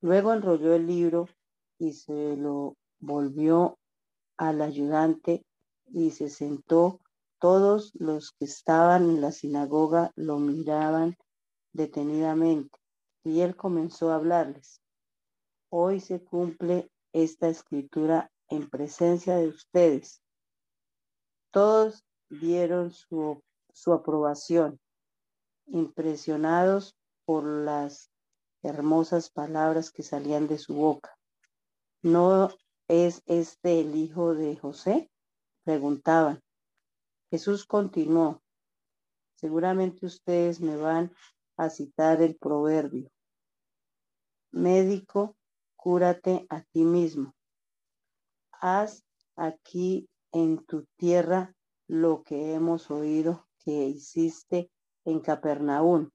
[0.00, 1.28] Luego enrolló el libro
[1.78, 3.78] y se lo volvió
[4.36, 5.44] al ayudante
[5.90, 7.00] y se sentó
[7.38, 11.16] todos los que estaban en la sinagoga lo miraban
[11.72, 12.78] detenidamente
[13.24, 14.80] y él comenzó a hablarles.
[15.70, 20.22] Hoy se cumple esta escritura en presencia de ustedes.
[21.50, 24.80] Todos dieron su, su aprobación,
[25.66, 28.10] impresionados por las
[28.62, 31.16] hermosas palabras que salían de su boca.
[32.02, 32.48] ¿No
[32.88, 35.10] es este el hijo de José?
[35.68, 36.42] Preguntaban.
[37.30, 38.40] Jesús continuó.
[39.34, 41.12] Seguramente ustedes me van
[41.58, 43.10] a citar el proverbio.
[44.50, 45.36] Médico,
[45.76, 47.34] cúrate a ti mismo.
[48.50, 49.04] Haz
[49.36, 51.54] aquí en tu tierra
[51.86, 54.70] lo que hemos oído que hiciste
[55.04, 56.08] en Capernaum.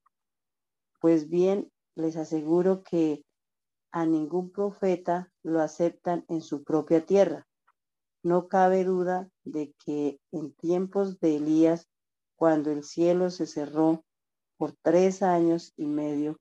[0.99, 3.23] Pues bien, les aseguro que
[3.91, 7.45] a ningún profeta lo aceptan en su propia tierra.
[8.23, 11.89] No cabe duda de que en tiempos de Elías,
[12.37, 14.05] cuando el cielo se cerró
[14.57, 16.39] por tres años y medio,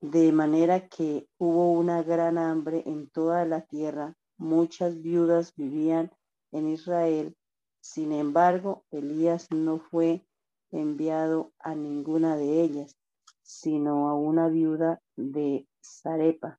[0.00, 6.10] de manera que hubo una gran hambre en toda la tierra, muchas viudas vivían
[6.50, 7.36] en Israel.
[7.80, 10.26] Sin embargo, Elías no fue
[10.72, 12.96] enviado a ninguna de ellas,
[13.42, 16.58] sino a una viuda de Zarepa,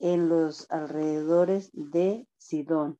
[0.00, 2.98] en los alrededores de Sidón.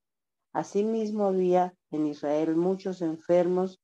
[0.52, 3.80] Asimismo había en Israel muchos enfermos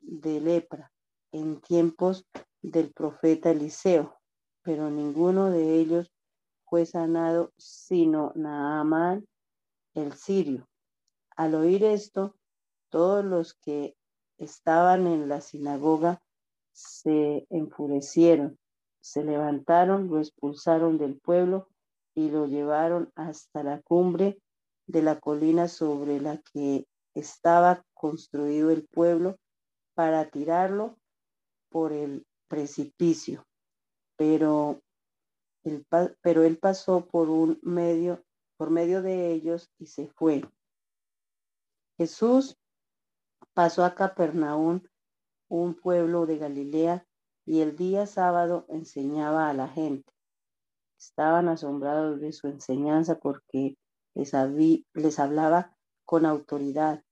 [0.00, 0.92] de lepra
[1.32, 2.26] en tiempos
[2.60, 4.18] del profeta Eliseo,
[4.62, 6.12] pero ninguno de ellos
[6.64, 9.26] fue sanado sino Naamán
[9.94, 10.68] el sirio.
[11.36, 12.34] Al oír esto,
[12.90, 13.96] todos los que
[14.36, 16.20] estaban en la sinagoga
[16.72, 18.58] se enfurecieron,
[19.00, 21.68] se levantaron, lo expulsaron del pueblo
[22.18, 24.42] y lo llevaron hasta la cumbre
[24.88, 29.36] de la colina sobre la que estaba construido el pueblo
[29.94, 30.98] para tirarlo
[31.68, 33.46] por el precipicio.
[34.16, 34.82] Pero,
[36.20, 38.24] pero él pasó por un medio,
[38.56, 40.42] por medio de ellos y se fue.
[41.98, 42.58] Jesús
[43.54, 44.80] pasó a Capernaum,
[45.48, 47.06] un pueblo de Galilea,
[47.46, 50.17] y el día sábado enseñaba a la gente.
[50.98, 53.76] Estaban asombrados de su enseñanza porque
[54.14, 54.32] les,
[54.94, 57.02] les hablaba con autoridad.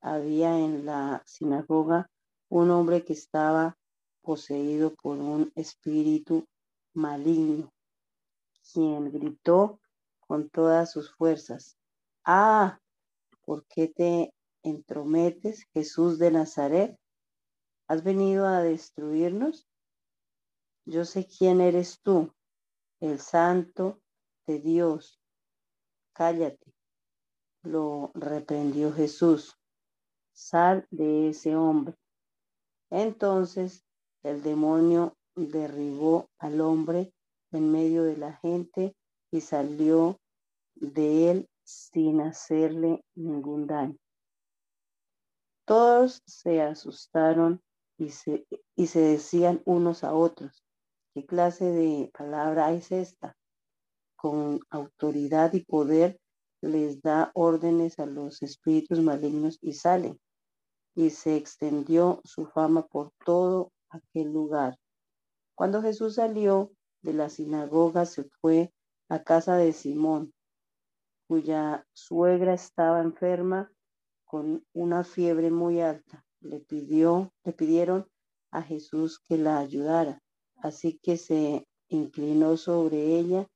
[0.00, 2.10] Había en la sinagoga
[2.48, 3.76] un hombre que estaba
[4.22, 6.46] poseído por un espíritu
[6.94, 7.72] maligno,
[8.72, 9.80] quien gritó
[10.20, 11.76] con todas sus fuerzas,
[12.24, 12.80] Ah,
[13.44, 14.34] ¿por qué te
[14.64, 16.98] entrometes, Jesús de Nazaret?
[17.86, 19.68] ¿Has venido a destruirnos?
[20.84, 22.32] Yo sé quién eres tú,
[23.00, 24.00] el santo
[24.46, 25.20] de Dios.
[26.12, 26.72] Cállate,
[27.62, 29.58] lo reprendió Jesús.
[30.32, 31.94] Sal de ese hombre.
[32.90, 33.84] Entonces
[34.22, 37.12] el demonio derribó al hombre
[37.52, 38.96] en medio de la gente
[39.30, 40.18] y salió
[40.74, 43.96] de él sin hacerle ningún daño.
[45.64, 47.60] Todos se asustaron
[47.98, 50.62] y se, y se decían unos a otros,
[51.16, 53.34] ¿qué clase de palabra es esta?
[54.16, 56.20] Con autoridad y poder
[56.60, 60.20] les da órdenes a los espíritus malignos y salen.
[60.94, 64.76] Y se extendió su fama por todo aquel lugar.
[65.54, 68.74] Cuando Jesús salió de la sinagoga, se fue
[69.08, 70.34] a casa de Simón,
[71.28, 73.72] cuya suegra estaba enferma
[74.26, 76.26] con una fiebre muy alta.
[76.40, 78.06] Le pidió, le pidieron
[78.50, 80.20] a Jesús que la ayudara.
[80.56, 83.48] Así que se inclinó sobre ella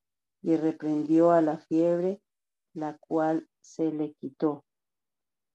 [0.43, 2.23] y reprendió a la fiebre,
[2.73, 4.65] la cual se le quitó.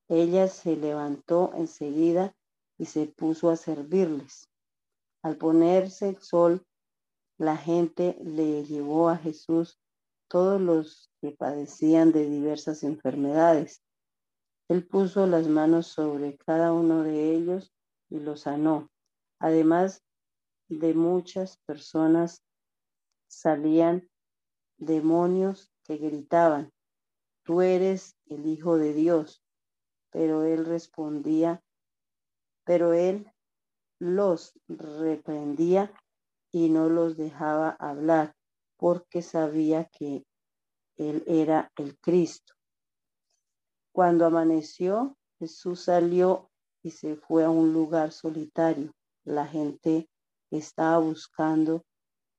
[0.07, 2.35] Ella se levantó enseguida
[2.77, 4.49] y se puso a servirles.
[5.23, 6.65] Al ponerse el sol,
[7.37, 9.79] la gente le llevó a Jesús
[10.27, 13.81] todos los que padecían de diversas enfermedades
[14.67, 17.71] él puso las manos sobre cada uno de ellos
[18.09, 18.89] y los sanó.
[19.39, 20.03] Además
[20.67, 22.43] de muchas personas
[23.27, 24.09] salían
[24.77, 26.71] demonios que gritaban,
[27.43, 29.43] tú eres el Hijo de Dios.
[30.11, 31.61] Pero él respondía,
[32.63, 33.31] pero él
[33.99, 35.93] los reprendía
[36.51, 38.33] y no los dejaba hablar
[38.77, 40.25] porque sabía que
[40.97, 42.53] él era el Cristo.
[43.91, 46.49] Cuando amaneció, Jesús salió
[46.81, 48.93] y se fue a un lugar solitario.
[49.23, 50.09] La gente
[50.57, 51.83] estaba buscando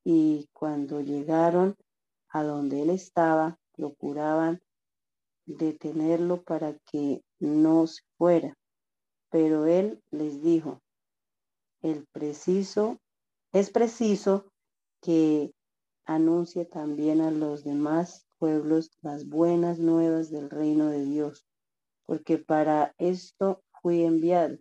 [0.03, 1.75] y cuando llegaron
[2.29, 4.61] a donde él estaba, procuraban
[5.45, 8.57] detenerlo para que no se fuera.
[9.29, 10.81] Pero él les dijo,
[11.81, 12.97] el preciso,
[13.51, 14.51] es preciso
[15.01, 15.51] que
[16.05, 21.45] anuncie también a los demás pueblos las buenas nuevas del reino de Dios,
[22.05, 24.57] porque para esto fui enviado.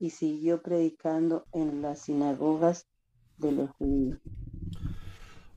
[0.00, 2.88] Y siguió predicando en las sinagogas
[3.36, 4.18] de los judíos.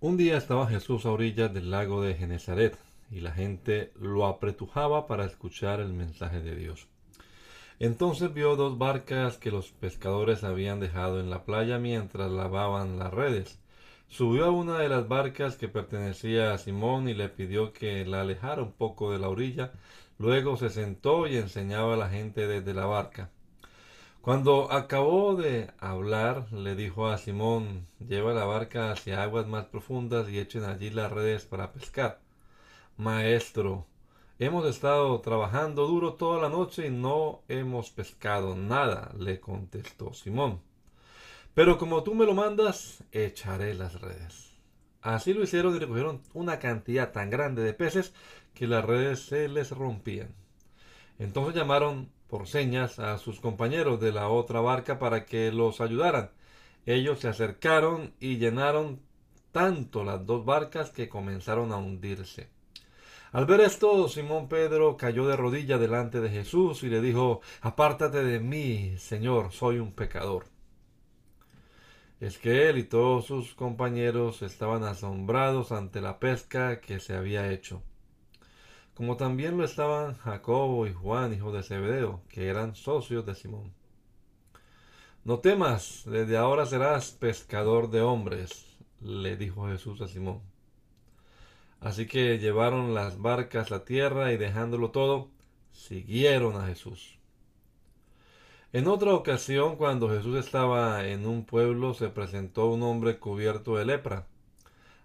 [0.02, 2.78] Un día estaba Jesús a orillas del lago de Genezaret
[3.10, 6.88] y la gente lo apretujaba para escuchar el mensaje de Dios.
[7.80, 13.14] Entonces vio dos barcas que los pescadores habían dejado en la playa mientras lavaban las
[13.14, 13.60] redes.
[14.10, 18.22] Subió a una de las barcas que pertenecía a Simón y le pidió que la
[18.22, 19.72] alejara un poco de la orilla.
[20.20, 23.32] Luego se sentó y enseñaba a la gente desde la barca.
[24.24, 30.30] Cuando acabó de hablar, le dijo a Simón, lleva la barca hacia aguas más profundas
[30.30, 32.22] y echen allí las redes para pescar.
[32.96, 33.86] Maestro,
[34.40, 40.62] hemos estado trabajando duro toda la noche y no hemos pescado nada, le contestó Simón.
[41.54, 44.54] Pero como tú me lo mandas, echaré las redes.
[45.02, 48.14] Así lo hicieron y recogieron una cantidad tan grande de peces
[48.54, 50.34] que las redes se les rompían.
[51.20, 56.32] Entonces llamaron por señas a sus compañeros de la otra barca para que los ayudaran.
[56.88, 59.02] Ellos se acercaron y llenaron
[59.52, 62.50] tanto las dos barcas que comenzaron a hundirse.
[63.34, 68.24] Al ver esto, Simón Pedro cayó de rodillas delante de Jesús y le dijo, Apártate
[68.24, 70.46] de mí, Señor, soy un pecador.
[72.20, 77.52] Es que él y todos sus compañeros estaban asombrados ante la pesca que se había
[77.52, 77.84] hecho
[78.94, 83.74] como también lo estaban Jacobo y Juan, hijo de Zebedeo, que eran socios de Simón.
[85.24, 90.42] No temas, desde ahora serás pescador de hombres, le dijo Jesús a Simón.
[91.80, 95.30] Así que llevaron las barcas a tierra y dejándolo todo,
[95.72, 97.18] siguieron a Jesús.
[98.74, 103.86] En otra ocasión, cuando Jesús estaba en un pueblo, se presentó un hombre cubierto de
[103.86, 104.28] lepra.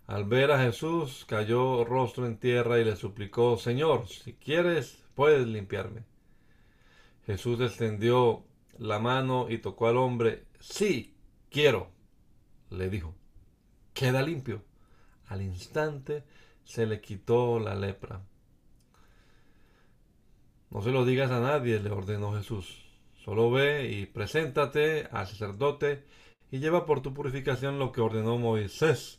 [0.08, 5.46] Al ver a Jesús, cayó rostro en tierra y le suplicó, Señor, si quieres, puedes
[5.46, 6.02] limpiarme.
[7.26, 8.42] Jesús extendió
[8.78, 10.46] la mano y tocó al hombre.
[10.60, 11.14] Sí,
[11.50, 11.90] quiero,
[12.70, 13.14] le dijo.
[13.92, 14.64] Queda limpio.
[15.26, 16.24] Al instante
[16.64, 18.22] se le quitó la lepra.
[20.70, 22.82] No se lo digas a nadie, le ordenó Jesús.
[23.22, 26.06] Solo ve y preséntate al sacerdote
[26.50, 29.17] y lleva por tu purificación lo que ordenó Moisés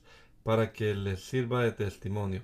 [0.50, 2.42] para que les sirva de testimonio.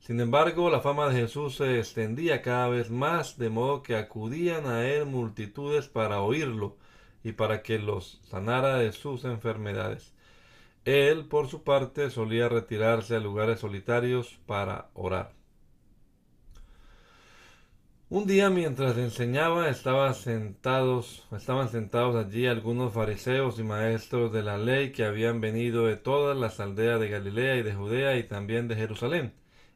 [0.00, 4.66] Sin embargo, la fama de Jesús se extendía cada vez más, de modo que acudían
[4.66, 6.76] a él multitudes para oírlo
[7.24, 10.12] y para que los sanara de sus enfermedades.
[10.84, 15.32] Él, por su parte, solía retirarse a lugares solitarios para orar.
[18.14, 21.24] Un día mientras enseñaba estaban sentados,
[22.14, 27.00] allí algunos fariseos y maestros de la ley que habían venido de todas las aldeas
[27.00, 29.32] de Galilea y de Judea y también de Jerusalén,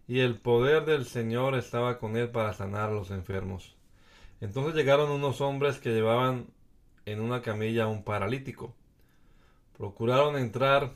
[0.06, 3.74] y el poder del Señor estaba con él para sanar a los enfermos.
[4.42, 6.48] Entonces llegaron unos hombres que llevaban
[7.06, 8.74] en una camilla a un paralítico.
[9.78, 10.92] Procuraron entrar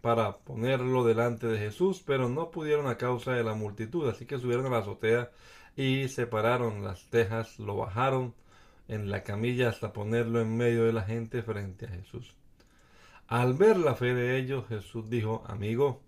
[0.00, 4.38] para ponerlo delante de Jesús, pero no pudieron a causa de la multitud, así que
[4.38, 5.30] subieron a la azotea
[5.78, 8.34] y separaron las tejas, lo bajaron
[8.88, 12.34] en la camilla hasta ponerlo en medio de la gente frente a Jesús.
[13.28, 16.02] Al ver la fe de ellos, Jesús dijo, amigo,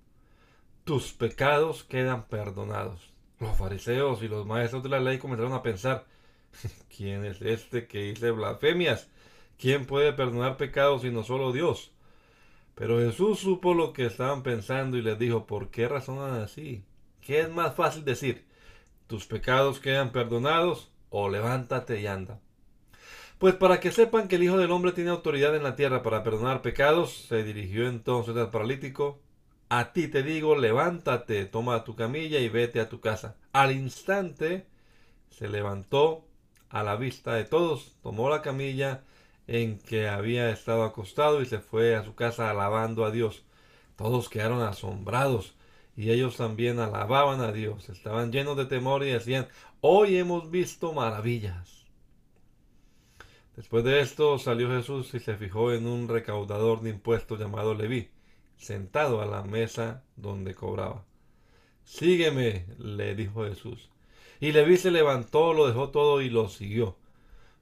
[0.82, 3.12] tus pecados quedan perdonados.
[3.38, 6.04] Los fariseos y los maestros de la ley comenzaron a pensar,
[6.96, 9.08] ¿quién es este que dice blasfemias?
[9.56, 11.92] ¿Quién puede perdonar pecados sino solo Dios?
[12.74, 16.82] Pero Jesús supo lo que estaban pensando y les dijo, ¿por qué razonan así?
[17.20, 18.49] ¿Qué es más fácil decir?
[19.10, 22.38] Tus pecados quedan perdonados, o levántate y anda.
[23.38, 26.22] Pues para que sepan que el Hijo del Hombre tiene autoridad en la tierra para
[26.22, 29.18] perdonar pecados, se dirigió entonces al paralítico,
[29.68, 33.34] a ti te digo, levántate, toma tu camilla y vete a tu casa.
[33.52, 34.68] Al instante
[35.30, 36.24] se levantó
[36.68, 39.02] a la vista de todos, tomó la camilla
[39.48, 43.42] en que había estado acostado y se fue a su casa alabando a Dios.
[43.96, 45.56] Todos quedaron asombrados
[46.00, 49.48] y ellos también alababan a Dios, estaban llenos de temor y decían,
[49.82, 51.84] hoy hemos visto maravillas.
[53.54, 58.08] Después de esto salió Jesús y se fijó en un recaudador de impuestos llamado Leví,
[58.56, 61.04] sentado a la mesa donde cobraba.
[61.84, 63.90] Sígueme, le dijo Jesús.
[64.40, 66.96] Y Leví se levantó, lo dejó todo y lo siguió.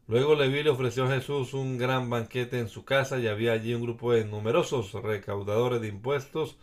[0.06, 3.74] Luego Leví le ofreció a Jesús un gran banquete en su casa y había allí
[3.74, 6.56] un grupo de numerosos recaudadores de impuestos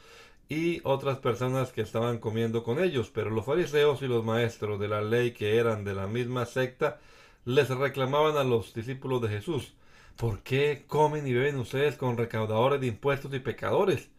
[0.48, 4.88] y otras personas que estaban comiendo con ellos, pero los fariseos y los maestros de
[4.88, 7.00] la ley que eran de la misma secta
[7.46, 9.74] les reclamaban a los discípulos de Jesús,
[10.18, 14.10] ¿por qué comen y beben ustedes con recaudadores de impuestos y pecadores?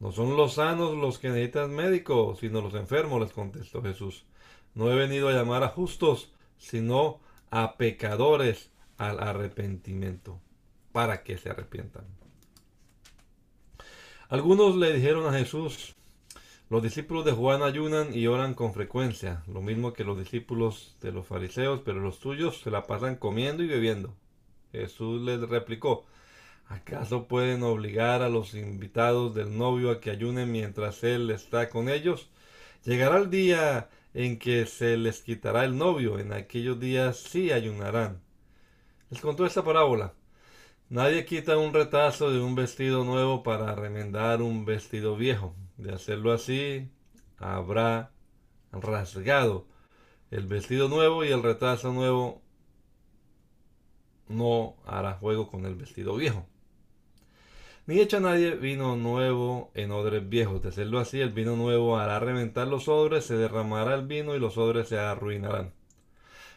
[0.00, 4.24] No son los sanos los que necesitan médico, sino los enfermos, les contestó Jesús.
[4.74, 7.20] No he venido a llamar a justos, sino
[7.50, 10.40] a pecadores al arrepentimiento,
[10.92, 12.04] para que se arrepientan.
[14.34, 15.94] Algunos le dijeron a Jesús,
[16.68, 21.12] los discípulos de Juan ayunan y oran con frecuencia, lo mismo que los discípulos de
[21.12, 24.12] los fariseos, pero los tuyos se la pasan comiendo y bebiendo.
[24.72, 26.04] Jesús les replicó,
[26.66, 31.88] ¿acaso pueden obligar a los invitados del novio a que ayunen mientras él está con
[31.88, 32.28] ellos?
[32.84, 38.20] Llegará el día en que se les quitará el novio, en aquellos días sí ayunarán.
[39.10, 40.12] Les contó esta parábola.
[40.90, 45.54] Nadie quita un retazo de un vestido nuevo para remendar un vestido viejo.
[45.76, 46.90] De hacerlo así,
[47.38, 48.12] habrá
[48.70, 49.66] rasgado
[50.30, 52.42] el vestido nuevo y el retazo nuevo
[54.28, 56.46] no hará juego con el vestido viejo.
[57.86, 60.62] Ni echa nadie vino nuevo en odres viejos.
[60.62, 64.38] De hacerlo así, el vino nuevo hará reventar los odres, se derramará el vino y
[64.38, 65.72] los odres se arruinarán.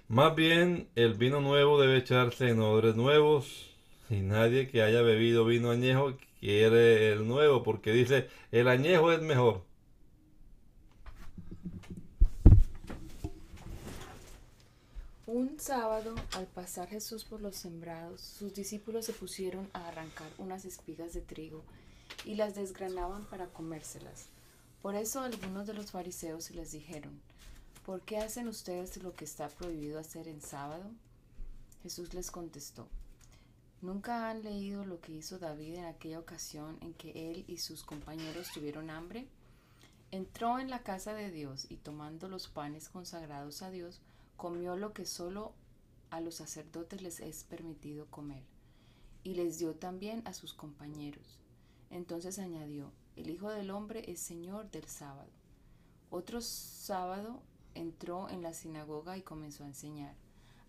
[0.07, 3.66] Más bien, el vino nuevo debe echarse en odres nuevos,
[4.09, 9.21] y nadie que haya bebido vino añejo quiere el nuevo, porque dice, el añejo es
[9.21, 9.63] mejor.
[15.25, 20.63] Un sábado, al pasar Jesús por los sembrados, sus discípulos se pusieron a arrancar unas
[20.63, 21.63] espigas de trigo
[22.23, 24.27] y las desgranaban para comérselas.
[24.81, 27.19] Por eso algunos de los fariseos les dijeron,
[27.85, 30.89] ¿por qué hacen ustedes lo que está prohibido hacer en sábado?
[31.83, 32.87] Jesús les contestó,
[33.81, 37.83] ¿nunca han leído lo que hizo David en aquella ocasión en que él y sus
[37.83, 39.27] compañeros tuvieron hambre?
[40.11, 44.01] Entró en la casa de Dios y tomando los panes consagrados a Dios,
[44.37, 45.53] comió lo que solo
[46.09, 48.43] a los sacerdotes les es permitido comer,
[49.23, 51.39] y les dio también a sus compañeros.
[51.89, 55.29] Entonces añadió, el Hijo del Hombre es Señor del sábado.
[56.09, 57.41] Otro sábado
[57.75, 60.15] entró en la sinagoga y comenzó a enseñar.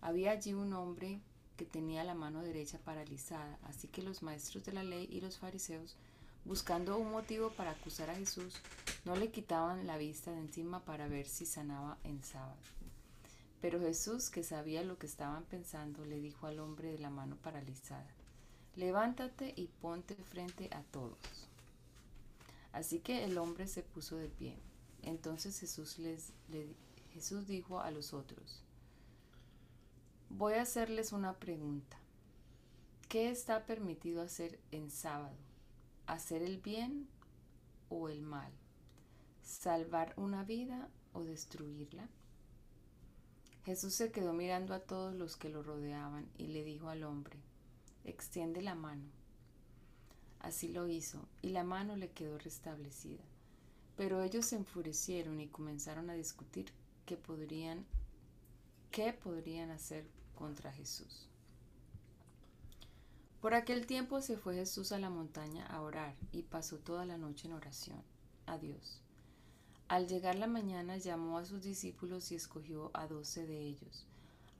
[0.01, 1.21] Había allí un hombre
[1.59, 5.39] que tenía la mano derecha paralizada, así que los maestros de la ley y los
[5.39, 5.97] fariseos,
[6.45, 8.53] buscando un motivo para acusar a Jesús,
[9.03, 12.55] no le quitaban la vista de encima para ver si sanaba en sábado.
[13.59, 17.35] Pero Jesús, que sabía lo que estaban pensando, le dijo al hombre de la mano
[17.35, 18.07] paralizada,
[18.77, 21.17] levántate y ponte frente a todos.
[22.71, 24.55] Así que el hombre se puso de pie.
[25.01, 26.31] Entonces Jesús, les,
[27.47, 28.63] dijo a los otros,
[30.29, 31.97] voy a hacerles una pregunta.
[33.07, 35.35] ¿Qué está permitido hacer en sábado?
[36.05, 37.07] ¿Hacer el bien
[37.89, 38.51] o el mal?
[39.43, 42.07] ¿Salvar una vida o destruirla?
[43.65, 47.37] Jesús se quedó mirando a todos los que lo rodeaban y le dijo al hombre,
[48.05, 49.09] extiende la mano.
[50.39, 53.23] Así lo hizo, y la mano le quedó restablecida.
[53.97, 56.71] Pero ellos se enfurecieron y comenzaron a discutir
[57.05, 57.85] qué podrían,
[58.91, 60.07] qué podrían hacer
[60.39, 61.27] contra Jesús.
[63.41, 67.17] Por aquel tiempo se fue Jesús a la montaña a orar y pasó toda la
[67.17, 68.01] noche en oración
[68.45, 69.01] a Dios.
[69.89, 74.05] Al llegar la mañana llamó a sus discípulos y escogió a doce de ellos,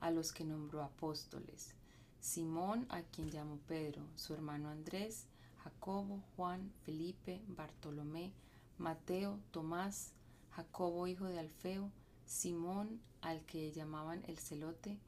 [0.00, 1.74] a los que nombró apóstoles.
[2.20, 5.24] Simón, a quien llamó Pedro, su hermano Andrés,
[5.64, 8.32] Jacobo, Juan, Felipe, Bartolomé,
[8.76, 10.12] Mateo, Tomás,
[10.50, 11.90] Jacobo hijo de Alfeo,
[12.26, 14.98] Simón, al que llamaban el celote,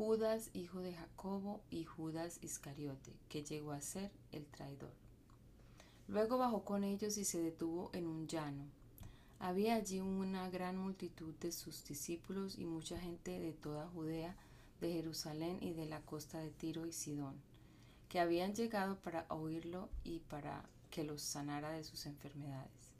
[0.00, 4.94] Judas hijo de Jacobo y Judas Iscariote, que llegó a ser el traidor.
[6.08, 8.64] Luego bajó con ellos y se detuvo en un llano
[9.40, 14.36] había allí una gran multitud de sus discípulos y mucha gente de toda Judea,
[14.82, 17.34] de Jerusalén y de la costa de Tiro y Sidón,
[18.10, 22.92] que habían llegado para oírlo y para que los sanara de sus enfermedades.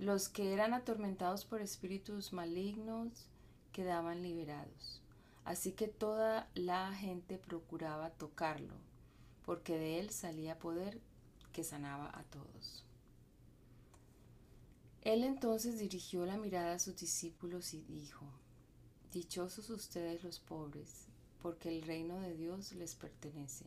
[0.00, 3.28] Los que eran atormentados por espíritus malignos
[3.70, 5.00] quedaban liberados.
[5.46, 8.74] Así que toda la gente procuraba tocarlo,
[9.44, 11.00] porque de él salía poder
[11.52, 12.84] que sanaba a todos.
[15.02, 18.26] Él entonces dirigió la mirada a sus discípulos y dijo,
[19.12, 21.06] Dichosos ustedes los pobres,
[21.40, 23.66] porque el reino de Dios les pertenece.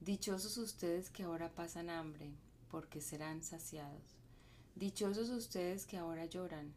[0.00, 2.32] Dichosos ustedes que ahora pasan hambre,
[2.70, 4.16] porque serán saciados.
[4.74, 6.72] Dichosos ustedes que ahora lloran,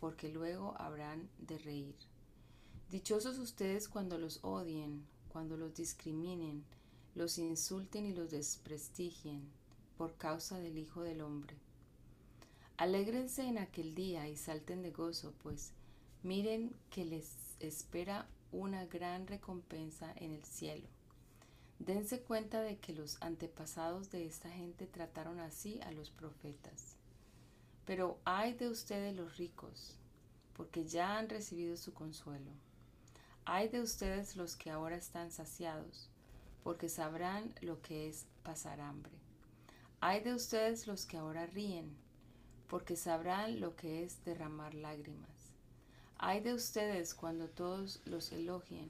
[0.00, 1.96] porque luego habrán de reír.
[2.90, 6.64] Dichosos ustedes cuando los odien, cuando los discriminen,
[7.14, 9.48] los insulten y los desprestigien,
[9.96, 11.56] por causa del Hijo del Hombre.
[12.76, 15.72] Alégrense en aquel día y salten de gozo, pues
[16.22, 20.86] miren que les espera una gran recompensa en el cielo.
[21.78, 26.96] Dense cuenta de que los antepasados de esta gente trataron así a los profetas.
[27.84, 29.96] Pero ay de ustedes los ricos,
[30.54, 32.50] porque ya han recibido su consuelo.
[33.46, 36.08] Ay de ustedes los que ahora están saciados,
[36.62, 39.12] porque sabrán lo que es pasar hambre.
[40.00, 41.94] Ay de ustedes los que ahora ríen,
[42.68, 45.52] porque sabrán lo que es derramar lágrimas.
[46.16, 48.88] Ay de ustedes cuando todos los elogien.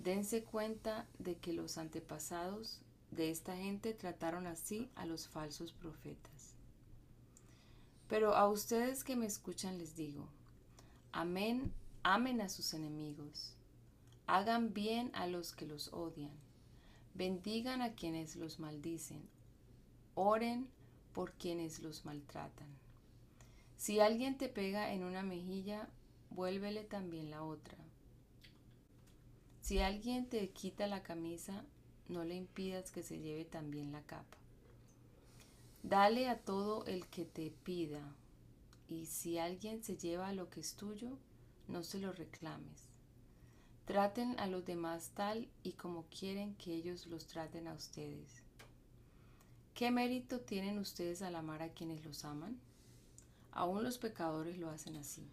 [0.00, 2.80] Dense cuenta de que los antepasados
[3.12, 6.54] de esta gente trataron así a los falsos profetas.
[8.08, 10.28] Pero a ustedes que me escuchan les digo,
[11.12, 11.72] amén,
[12.04, 13.54] amen a sus enemigos,
[14.26, 16.30] hagan bien a los que los odian,
[17.14, 19.26] bendigan a quienes los maldicen,
[20.14, 20.68] oren
[21.14, 22.68] por quienes los maltratan.
[23.78, 25.88] Si alguien te pega en una mejilla,
[26.30, 27.78] vuélvele también la otra.
[29.62, 31.64] Si alguien te quita la camisa,
[32.08, 34.36] no le impidas que se lleve también la capa.
[35.82, 38.14] Dale a todo el que te pida,
[38.90, 41.16] y si alguien se lleva lo que es tuyo,
[41.68, 42.88] no se lo reclames.
[43.84, 48.42] Traten a los demás tal y como quieren que ellos los traten a ustedes.
[49.74, 52.58] ¿Qué mérito tienen ustedes al amar a quienes los aman?
[53.52, 55.28] Aún los pecadores lo hacen así.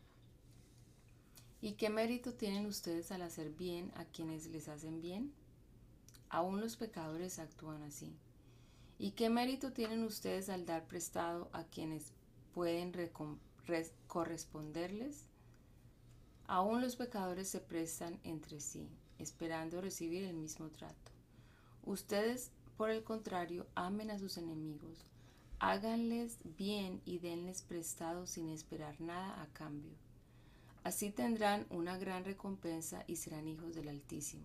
[1.61, 5.31] ¿Y qué mérito tienen ustedes al hacer bien a quienes les hacen bien?
[6.29, 8.15] Aún los pecadores actúan así.
[8.97, 12.13] ¿Y qué mérito tienen ustedes al dar prestado a quienes
[12.53, 12.93] pueden
[14.07, 15.30] corresponderles?
[16.51, 18.89] Aún los pecadores se prestan entre sí,
[19.19, 21.11] esperando recibir el mismo trato.
[21.85, 25.05] Ustedes, por el contrario, amen a sus enemigos,
[25.59, 29.95] háganles bien y denles prestado sin esperar nada a cambio
[30.83, 34.43] Así tendrán una gran recompensa y serán hijos del Altísimo,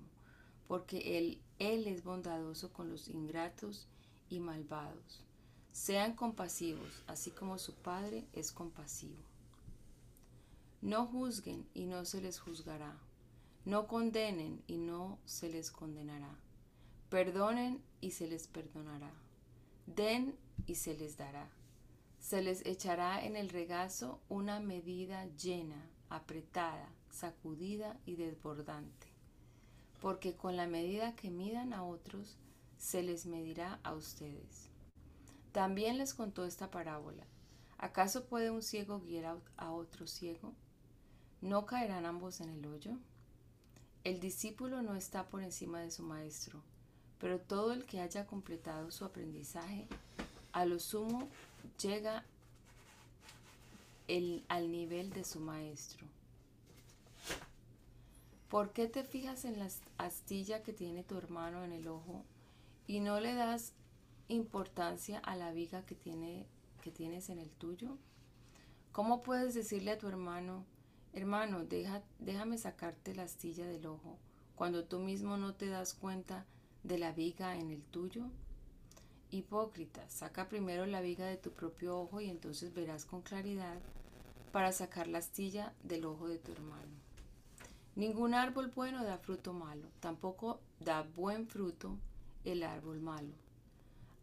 [0.69, 3.89] porque él, él es bondadoso con los ingratos
[4.29, 5.25] y malvados.
[5.73, 9.26] Sean compasivos, así como su Padre es compasivo.
[10.87, 12.97] No juzguen y no se les juzgará.
[13.65, 16.39] No condenen y no se les condenará.
[17.09, 19.13] Perdonen y se les perdonará.
[19.87, 21.51] Den y se les dará.
[22.21, 29.09] Se les echará en el regazo una medida llena apretada, sacudida y desbordante,
[30.01, 32.39] porque con la medida que midan a otros,
[32.79, 34.69] se les medirá a ustedes.
[35.51, 37.27] También les contó esta parábola.
[37.77, 40.55] ¿Acaso puede un ciego guiar a otro ciego?
[41.41, 42.93] ¿No caerán ambos en el hoyo?
[44.05, 46.63] El discípulo no está por encima de su maestro,
[47.19, 49.87] pero todo el que haya completado su aprendizaje,
[50.53, 51.29] a lo sumo
[51.81, 52.25] llega
[54.09, 56.07] el, al nivel de su maestro.
[58.49, 59.69] ¿Por qué te fijas en la
[59.99, 62.25] astilla que tiene tu hermano en el ojo
[62.87, 63.73] y no le das
[64.29, 66.47] importancia a la viga que, tiene,
[66.81, 67.99] que tienes en el tuyo?
[68.93, 70.65] ¿Cómo puedes decirle a tu hermano,
[71.17, 74.19] hermano, deja, déjame sacarte la astilla del ojo,
[74.55, 76.45] cuando tú mismo no te das cuenta
[76.83, 78.27] de la viga en el tuyo?
[79.31, 83.79] Hipócrita, saca primero la viga de tu propio ojo y entonces verás con claridad
[84.53, 86.93] para sacar la astilla del ojo de tu hermano.
[87.95, 91.97] Ningún árbol bueno da fruto malo, tampoco da buen fruto
[92.45, 93.33] el árbol malo.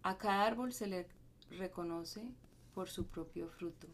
[0.04, 1.08] A cada árbol se le
[1.50, 2.24] reconoce
[2.76, 3.88] por su propio fruto.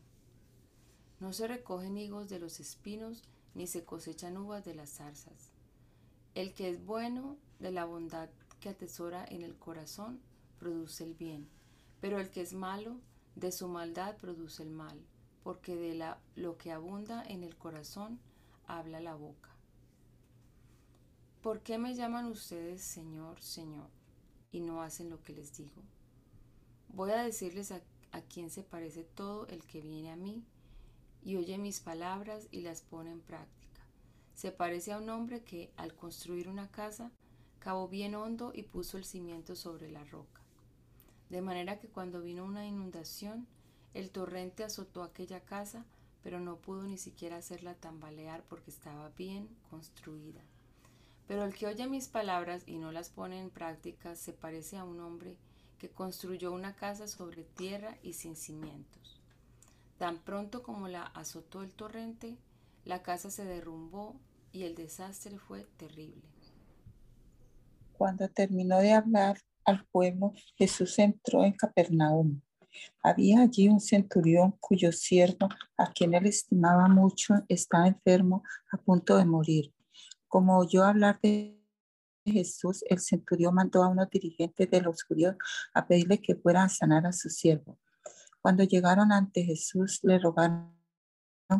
[1.19, 5.51] No se recogen higos de los espinos, ni se cosechan uvas de las zarzas.
[6.33, 10.21] El que es bueno de la bondad que atesora en el corazón,
[10.59, 11.47] produce el bien,
[12.01, 12.99] pero el que es malo,
[13.35, 14.99] de su maldad produce el mal,
[15.43, 18.19] porque de la, lo que abunda en el corazón
[18.67, 19.49] habla la boca.
[21.41, 23.89] ¿Por qué me llaman ustedes Señor, Señor,
[24.51, 25.81] y no hacen lo que les digo?
[26.89, 30.43] Voy a decirles a, a quién se parece todo el que viene a mí
[31.23, 33.81] y oye mis palabras y las pone en práctica.
[34.35, 37.11] Se parece a un hombre que, al construir una casa,
[37.59, 40.39] cavó bien hondo y puso el cimiento sobre la roca
[41.29, 43.47] de manera que cuando vino una inundación,
[43.93, 45.85] el torrente azotó aquella casa,
[46.23, 50.41] pero no pudo ni siquiera hacerla tambalear porque estaba bien construida.
[51.27, 54.83] Pero el que oye mis palabras y no las pone en práctica se parece a
[54.83, 55.37] un hombre
[55.77, 59.18] que construyó una casa sobre tierra y sin cimientos.
[59.99, 62.37] Tan pronto como la azotó el torrente,
[62.85, 64.15] la casa se derrumbó
[64.53, 66.23] y el desastre fue terrible.
[67.97, 72.41] Cuando terminó de hablar, al pueblo, Jesús entró en Capernaum.
[73.03, 78.41] Había allí un centurión cuyo siervo, a quien él estimaba mucho, estaba enfermo
[78.71, 79.73] a punto de morir.
[80.29, 81.61] Como oyó hablar de
[82.25, 85.35] Jesús, el centurión mandó a unos dirigentes de los judíos
[85.73, 87.77] a pedirle que fuera a sanar a su siervo.
[88.41, 90.71] Cuando llegaron ante Jesús, le rogaron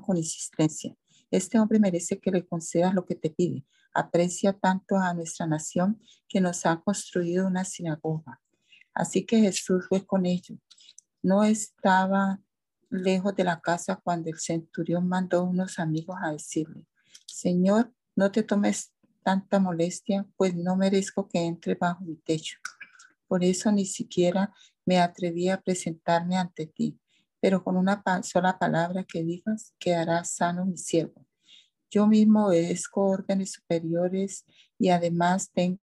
[0.05, 0.95] con insistencia,
[1.31, 3.65] este hombre merece que le concedas lo que te pide.
[3.93, 8.41] Aprecia tanto a nuestra nación que nos ha construido una sinagoga.
[8.93, 10.57] Así que Jesús fue con ellos.
[11.21, 12.39] No estaba
[12.89, 16.87] lejos de la casa cuando el centurión mandó unos amigos a decirle,
[17.27, 18.91] Señor, no te tomes
[19.23, 22.57] tanta molestia, pues no merezco que entre bajo mi techo.
[23.27, 24.53] Por eso ni siquiera
[24.89, 26.99] me atreví a presentarme ante ti,
[27.39, 31.27] pero con una sola palabra que digas quedará sano mi siervo.
[31.91, 34.45] Yo mismo obedezco órdenes superiores
[34.79, 35.79] y además tengo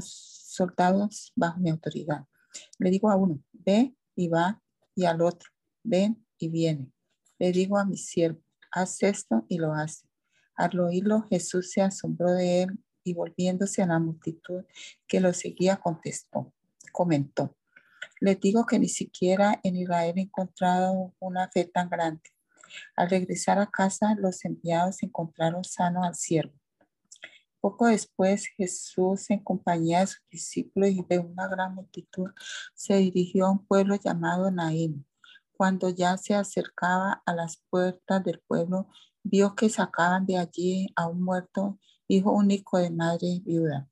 [0.00, 2.24] soldados bajo mi autoridad.
[2.78, 4.62] Le digo a uno, ve y va,
[4.94, 5.50] y al otro,
[5.82, 6.90] ven y viene.
[7.38, 8.40] Le digo a mi siervo,
[8.72, 10.08] haz esto y lo hace.
[10.54, 14.64] Al oírlo, Jesús se asombró de él y volviéndose a la multitud
[15.06, 16.54] que lo seguía, contestó,
[16.90, 17.56] comentó.
[18.20, 22.22] Les digo que ni siquiera en Israel he encontrado una fe tan grande.
[22.96, 26.54] Al regresar a casa, los enviados encontraron sano al siervo.
[27.60, 32.30] Poco después, Jesús, en compañía de sus discípulos y de una gran multitud,
[32.74, 35.06] se dirigió a un pueblo llamado Naín.
[35.52, 38.88] Cuando ya se acercaba a las puertas del pueblo,
[39.22, 41.78] vio que sacaban de allí a un muerto
[42.08, 43.88] hijo único de madre viuda.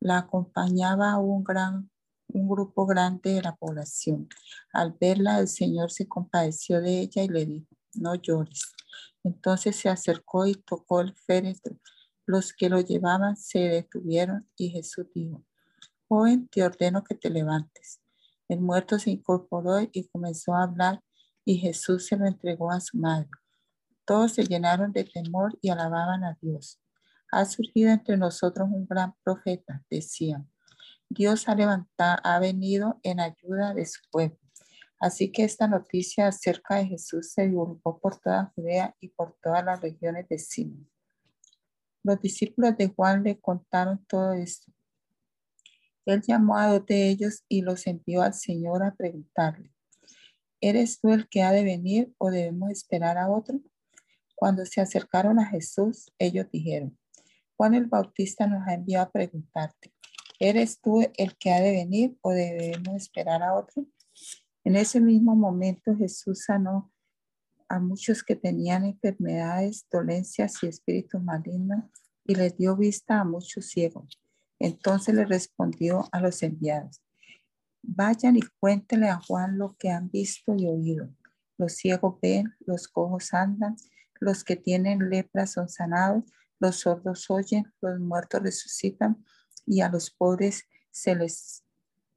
[0.00, 1.91] La acompañaba un gran
[2.32, 4.28] un grupo grande de la población.
[4.72, 8.72] Al verla, el Señor se compadeció de ella y le dijo, no llores.
[9.24, 11.76] Entonces se acercó y tocó el féretro.
[12.26, 15.44] Los que lo llevaban se detuvieron y Jesús dijo,
[16.08, 18.00] joven, te ordeno que te levantes.
[18.48, 21.02] El muerto se incorporó y comenzó a hablar
[21.44, 23.28] y Jesús se lo entregó a su madre.
[24.04, 26.80] Todos se llenaron de temor y alababan a Dios.
[27.30, 30.51] Ha surgido entre nosotros un gran profeta, decían.
[31.14, 34.38] Dios ha levantado, ha venido en ayuda de su pueblo.
[34.98, 39.62] Así que esta noticia acerca de Jesús se divulgó por toda Judea y por todas
[39.62, 40.88] las regiones de Simón.
[42.02, 44.72] Los discípulos de Juan le contaron todo esto.
[46.06, 49.70] Él llamó a dos de ellos y los envió al Señor a preguntarle,
[50.60, 53.60] ¿eres tú el que ha de venir o debemos esperar a otro?
[54.34, 56.98] Cuando se acercaron a Jesús, ellos dijeron,
[57.56, 59.92] Juan el Bautista nos ha enviado a preguntarte,
[60.42, 63.86] ¿eres tú el que ha de venir o debemos esperar a otro?
[64.64, 66.92] En ese mismo momento Jesús sanó
[67.68, 71.84] a muchos que tenían enfermedades, dolencias y espíritus malignos
[72.24, 74.20] y les dio vista a muchos ciegos.
[74.58, 77.00] Entonces le respondió a los enviados,
[77.80, 81.08] vayan y cuéntenle a Juan lo que han visto y oído.
[81.56, 83.76] Los ciegos ven, los cojos andan,
[84.18, 86.24] los que tienen lepra son sanados,
[86.58, 89.24] los sordos oyen, los muertos resucitan
[89.66, 91.64] y a los pobres se les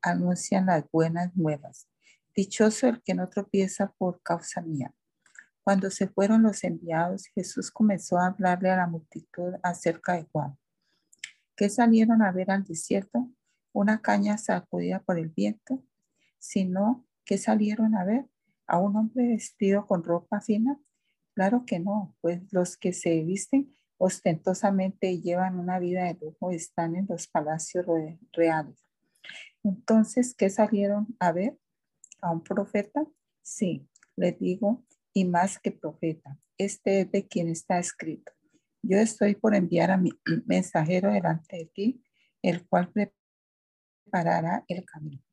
[0.02, 1.88] anuncian las buenas nuevas.
[2.36, 4.94] Dichoso el que no tropieza por causa mía.
[5.64, 10.58] Cuando se fueron los enviados, Jesús comenzó a hablarle a la multitud acerca de Juan.
[11.56, 13.32] ¿Qué salieron a ver al desierto?
[13.74, 15.84] ¿Una caña sacudida por el viento?
[16.38, 18.28] Sino, ¿qué salieron a ver?
[18.68, 20.80] ¿A un hombre vestido con ropa fina?
[21.34, 23.74] Claro que no, pues los que se visten
[24.06, 27.88] ostentosamente llevan una vida de lujo están en los palacios
[28.32, 28.86] reales.
[29.64, 31.58] Entonces, ¿qué salieron a ver?
[32.22, 33.04] ¿A un profeta?
[33.42, 36.38] Sí, les digo, y más que profeta.
[36.60, 38.32] Este es de quien está escrito.
[38.84, 40.12] Yo estoy por enviar a mi
[40.46, 42.04] mensajero delante de ti,
[42.44, 45.25] el cual preparará el camino.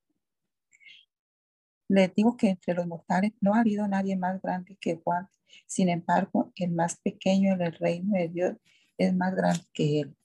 [1.88, 5.28] Les digo que entre los mortales no ha habido nadie más grande que Juan.
[5.66, 8.56] Sin embargo, el más pequeño en el reino de Dios
[8.98, 10.16] es más grande que él.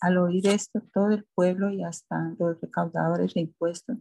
[0.00, 3.96] Al oír esto, todo el pueblo y hasta los recaudadores de impuestos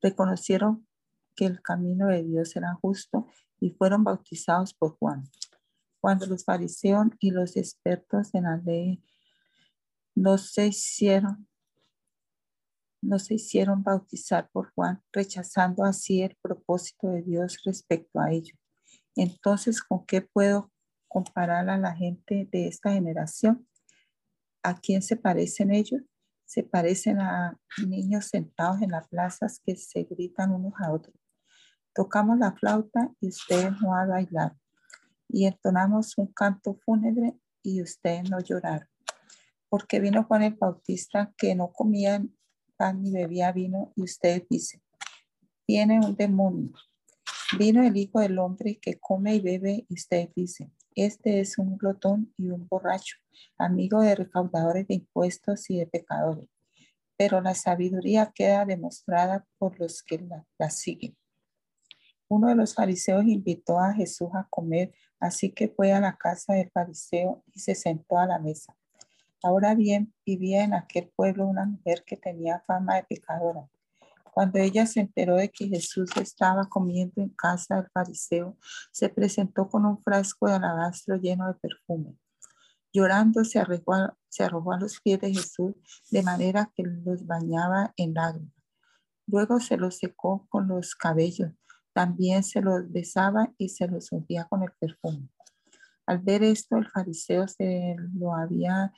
[0.00, 0.86] reconocieron
[1.34, 3.26] que el camino de Dios era justo
[3.60, 5.24] y fueron bautizados por Juan.
[6.00, 9.02] Cuando los fariseos y los expertos en la ley
[10.14, 11.46] no se hicieron
[13.02, 18.54] no se hicieron bautizar por Juan, rechazando así el propósito de Dios respecto a ello.
[19.16, 20.72] Entonces, ¿con qué puedo
[21.08, 23.68] comparar a la gente de esta generación?
[24.62, 26.00] ¿A quién se parecen ellos?
[26.46, 31.16] Se parecen a niños sentados en las plazas que se gritan unos a otros.
[31.94, 34.56] Tocamos la flauta y ustedes no han bailado.
[35.28, 38.88] Y entonamos un canto fúnebre y ustedes no lloraron.
[39.68, 42.34] Porque vino Juan el Bautista que no comían
[42.90, 44.82] ni bebía vino y usted dice,
[45.66, 46.72] tiene un demonio.
[47.58, 51.76] Vino el Hijo del Hombre que come y bebe y usted dice, Este es un
[51.76, 53.18] glotón y un borracho,
[53.58, 56.48] amigo de recaudadores de impuestos y de pecadores.
[57.16, 60.18] Pero la sabiduría queda demostrada por los que
[60.58, 61.16] la, siguen.
[62.28, 66.54] Uno de los fariseos invitó a Jesús a comer, así que fue a la casa
[66.54, 68.76] del fariseo y se sentó a la mesa.
[69.42, 73.68] Ahora bien, vivía en aquel pueblo una mujer que tenía fama de pecadora.
[74.32, 78.56] Cuando ella se enteró de que Jesús estaba comiendo en casa del fariseo,
[78.90, 82.16] se presentó con un frasco de alabastro lleno de perfume.
[82.92, 85.74] Llorando se arrojó, a, se arrojó a los pies de Jesús
[86.10, 88.54] de manera que los bañaba en lágrimas.
[89.26, 91.52] Luego se los secó con los cabellos.
[91.92, 95.28] También se los besaba y se los ungía con el perfume.
[96.06, 98.92] Al ver esto, el fariseo se lo había,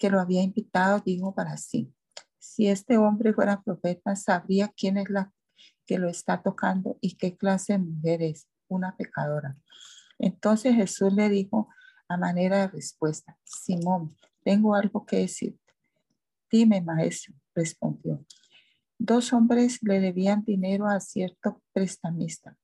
[0.00, 1.94] que lo había invitado, dijo para sí
[2.40, 5.32] si este hombre fuera profeta, sabría quién es la
[5.86, 9.56] que lo está tocando y qué clase de mujer es, una pecadora.
[10.18, 11.68] Entonces Jesús le dijo
[12.08, 15.72] a manera de respuesta, Simón, tengo algo que decirte.
[16.50, 18.24] Dime, maestro, respondió.
[18.98, 22.56] Dos hombres le debían dinero a cierto prestamista.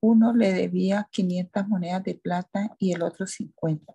[0.00, 3.94] Uno le debía 500 monedas de plata y el otro 50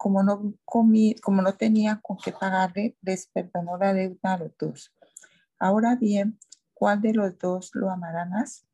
[0.00, 4.56] como no, comí, como no tenía con qué pagarle, les perdonó la deuda a los
[4.56, 4.94] dos.
[5.58, 6.38] Ahora bien,
[6.72, 8.66] ¿cuál de los dos lo amará más?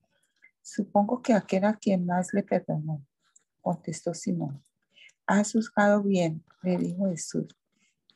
[0.62, 3.04] Supongo que aquel a quien más le perdonó,
[3.60, 4.62] contestó Simón.
[5.26, 7.48] Has juzgado bien, le dijo Jesús.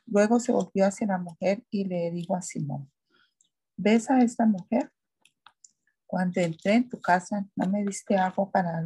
[0.06, 2.92] Luego se volvió hacia la mujer y le dijo a Simón,
[3.76, 4.92] ¿ves a esta mujer?
[6.06, 8.84] Cuando entré en tu casa, no me diste agua para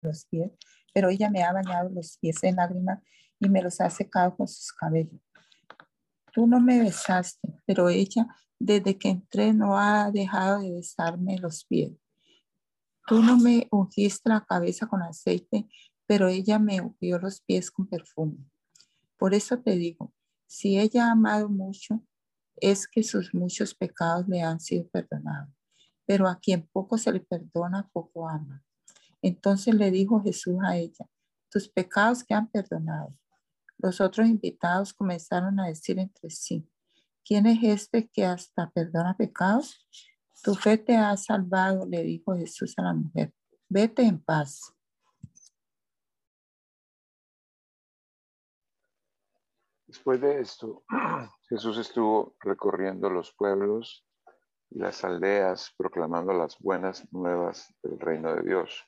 [0.00, 0.50] los pies,
[0.92, 2.98] pero ella me ha bañado los pies en lágrimas
[3.40, 5.20] y me los ha secado con sus cabellos.
[6.32, 8.26] Tú no me besaste, pero ella
[8.58, 11.92] desde que entré no ha dejado de besarme los pies.
[13.06, 15.66] Tú no me ungiste la cabeza con aceite,
[16.06, 18.36] pero ella me ungió los pies con perfume.
[19.18, 20.12] Por eso te digo,
[20.46, 22.04] si ella ha amado mucho,
[22.56, 25.54] es que sus muchos pecados le han sido perdonados.
[26.06, 28.62] Pero a quien poco se le perdona, poco ama.
[29.22, 31.06] Entonces le dijo Jesús a ella,
[31.50, 33.14] tus pecados quedan perdonados.
[33.82, 36.68] Los otros invitados comenzaron a decir entre sí,
[37.24, 39.86] ¿quién es este que hasta perdona pecados?
[40.42, 43.32] Tu fe te ha salvado, le dijo Jesús a la mujer.
[43.70, 44.74] Vete en paz.
[49.86, 50.84] Después de esto,
[51.48, 54.06] Jesús estuvo recorriendo los pueblos
[54.68, 58.84] y las aldeas proclamando las buenas nuevas del reino de Dios.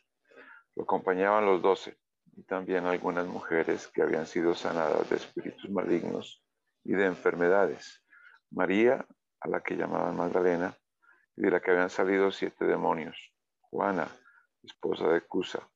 [0.75, 2.02] Lo acompañaban los doce
[2.33, 6.43] y también algunas mujeres que habían sido sanadas de espíritus malignos
[6.85, 8.03] y de enfermedades.
[8.51, 9.07] María,
[9.41, 10.77] a la que llamaban Magdalena,
[11.37, 13.35] y de la que habían salido siete demonios.
[13.61, 14.09] Juana,
[14.63, 15.69] esposa de Cusa,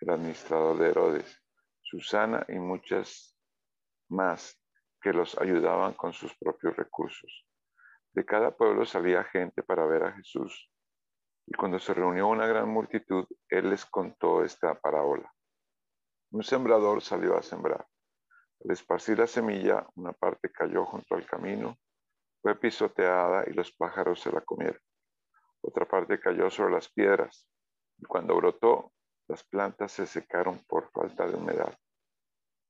[0.00, 1.42] el administrador de Herodes.
[1.82, 3.36] Susana y muchas
[4.08, 4.60] más
[5.00, 7.46] que los ayudaban con sus propios recursos.
[8.12, 10.70] De cada pueblo salía gente para ver a Jesús
[11.46, 15.30] y cuando se reunió una gran multitud, él les contó esta parábola.
[16.34, 17.86] Un sembrador salió a sembrar.
[18.64, 21.78] Al esparcir la semilla, una parte cayó junto al camino,
[22.42, 24.80] fue pisoteada y los pájaros se la comieron.
[25.60, 27.46] Otra parte cayó sobre las piedras
[27.98, 28.92] y cuando brotó,
[29.28, 31.72] las plantas se secaron por falta de humedad.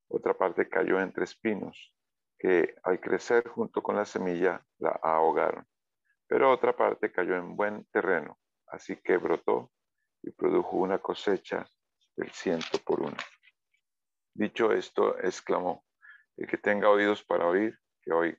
[0.09, 1.95] Otra parte cayó entre espinos,
[2.39, 5.67] que al crecer junto con la semilla la ahogaron.
[6.27, 9.71] Pero otra parte cayó en buen terreno Así que brotó
[10.23, 11.67] y produjo una cosecha
[12.15, 13.17] del ciento por uno.
[14.35, 15.85] Dicho esto, exclamó,
[16.37, 18.39] el que tenga oídos para oír, que oiga.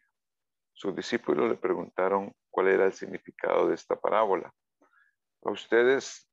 [0.73, 4.53] Sus discípulos le preguntaron cuál era el significado de esta parábola.
[5.43, 6.29] A ustedes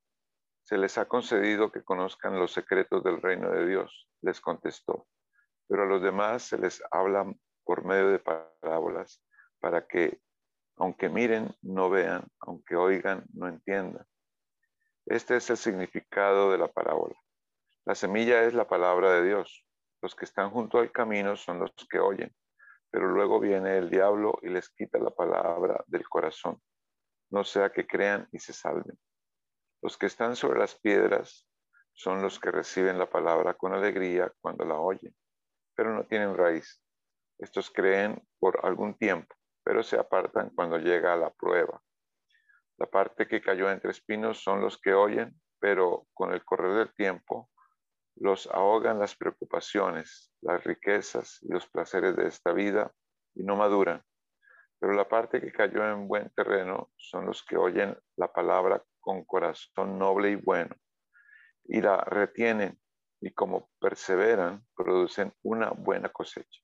[0.64, 5.06] se les ha concedido que conozcan los secretos del reino de Dios, les contestó,
[5.68, 7.32] pero a los demás se les habla
[7.64, 9.24] por medio de parábolas
[9.60, 10.20] para que
[10.76, 14.06] aunque miren, no vean, aunque oigan, no entiendan.
[15.06, 17.14] Este es el significado de la parábola.
[17.84, 19.66] La semilla es la palabra de Dios.
[20.00, 22.34] Los que están junto al camino son los que oyen,
[22.90, 26.60] pero luego viene el diablo y les quita la palabra del corazón,
[27.30, 28.98] no sea que crean y se salven.
[29.80, 31.48] Los que están sobre las piedras
[31.92, 35.14] son los que reciben la palabra con alegría cuando la oyen,
[35.74, 36.82] pero no tienen raíz.
[37.38, 41.80] Estos creen por algún tiempo pero se apartan cuando llega la prueba.
[42.78, 46.94] La parte que cayó entre espinos son los que oyen, pero con el correr del
[46.94, 47.50] tiempo
[48.16, 52.92] los ahogan las preocupaciones, las riquezas y los placeres de esta vida
[53.34, 54.02] y no maduran.
[54.78, 59.24] Pero la parte que cayó en buen terreno son los que oyen la palabra con
[59.24, 60.74] corazón noble y bueno
[61.64, 62.78] y la retienen
[63.20, 66.60] y como perseveran, producen una buena cosecha.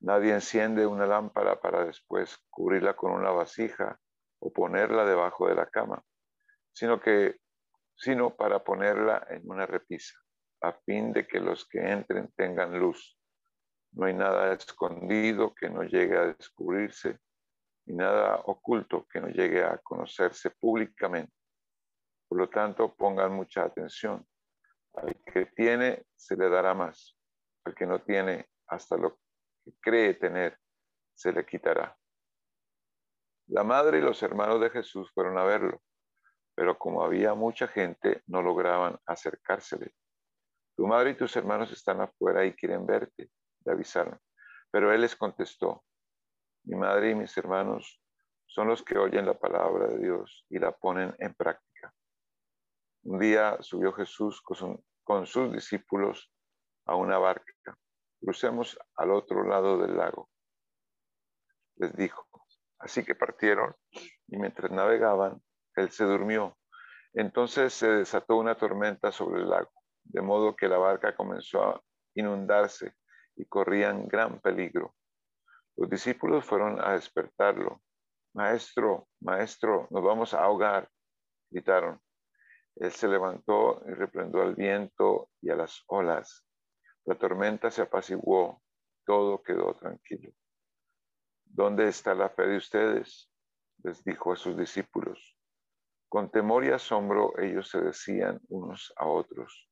[0.00, 3.98] Nadie enciende una lámpara para después cubrirla con una vasija
[4.40, 6.02] o ponerla debajo de la cama,
[6.72, 7.38] sino que
[7.96, 10.18] sino para ponerla en una repisa,
[10.68, 13.18] a fin de que los que entren tengan luz.
[13.92, 17.18] No hay nada escondido que no llegue a descubrirse,
[17.86, 21.32] ni nada oculto que no llegue a conocerse públicamente.
[22.28, 24.26] Por lo tanto, pongan mucha atención.
[24.94, 27.16] Al que tiene, se le dará más.
[27.64, 29.18] Al que no tiene, hasta lo
[29.64, 30.58] que cree tener,
[31.14, 31.96] se le quitará.
[33.48, 35.82] La madre y los hermanos de Jesús fueron a verlo,
[36.54, 39.94] pero como había mucha gente, no lograban acercársele.
[40.76, 43.30] Tu madre y tus hermanos están afuera y quieren verte,
[43.64, 44.18] le avisaron.
[44.70, 45.84] Pero él les contestó,
[46.64, 48.00] mi madre y mis hermanos
[48.46, 51.92] son los que oyen la palabra de Dios y la ponen en práctica.
[53.04, 56.32] Un día subió Jesús con, sus discípulos
[56.86, 57.52] a una barca.
[58.20, 60.30] Crucemos al otro lado del lago.
[61.76, 62.26] Les dijo.
[62.78, 63.74] Así que partieron
[64.28, 65.42] y mientras navegaban,
[65.76, 66.56] él se durmió.
[67.12, 69.72] Entonces se desató una tormenta sobre el lago,
[70.04, 71.82] de modo que la barca comenzó a
[72.14, 72.94] inundarse
[73.36, 74.94] y corrían gran peligro.
[75.76, 77.82] Los discípulos fueron a despertarlo.
[78.34, 80.88] Maestro, maestro, nos vamos a ahogar,
[81.50, 82.00] gritaron.
[82.76, 86.44] Él se levantó y reprendió al viento y a las olas.
[87.04, 88.62] La tormenta se apaciguó,
[89.04, 90.32] todo quedó tranquilo.
[91.44, 93.30] ¿Dónde está la fe de ustedes?
[93.82, 95.36] les dijo a sus discípulos.
[96.08, 99.68] Con temor y asombro ellos se decían unos a otros,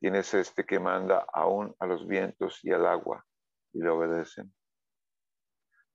[0.00, 3.24] ¿quién es este que manda aún a los vientos y al agua
[3.72, 4.54] y le obedecen?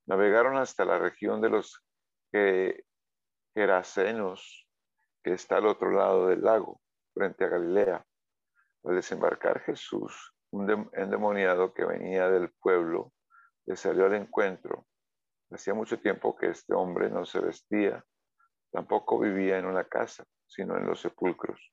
[0.07, 1.83] Navegaron hasta la región de los
[3.53, 4.67] Gerasenos
[5.23, 6.81] que está al otro lado del lago,
[7.13, 8.05] frente a Galilea.
[8.83, 13.13] Al desembarcar Jesús, un endemoniado que venía del pueblo
[13.65, 14.87] le salió al encuentro.
[15.51, 18.03] Hacía mucho tiempo que este hombre no se vestía,
[18.71, 21.71] tampoco vivía en una casa, sino en los sepulcros.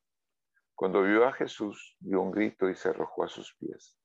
[0.78, 3.98] Cuando vio a Jesús, dio un grito y se arrojó a sus pies.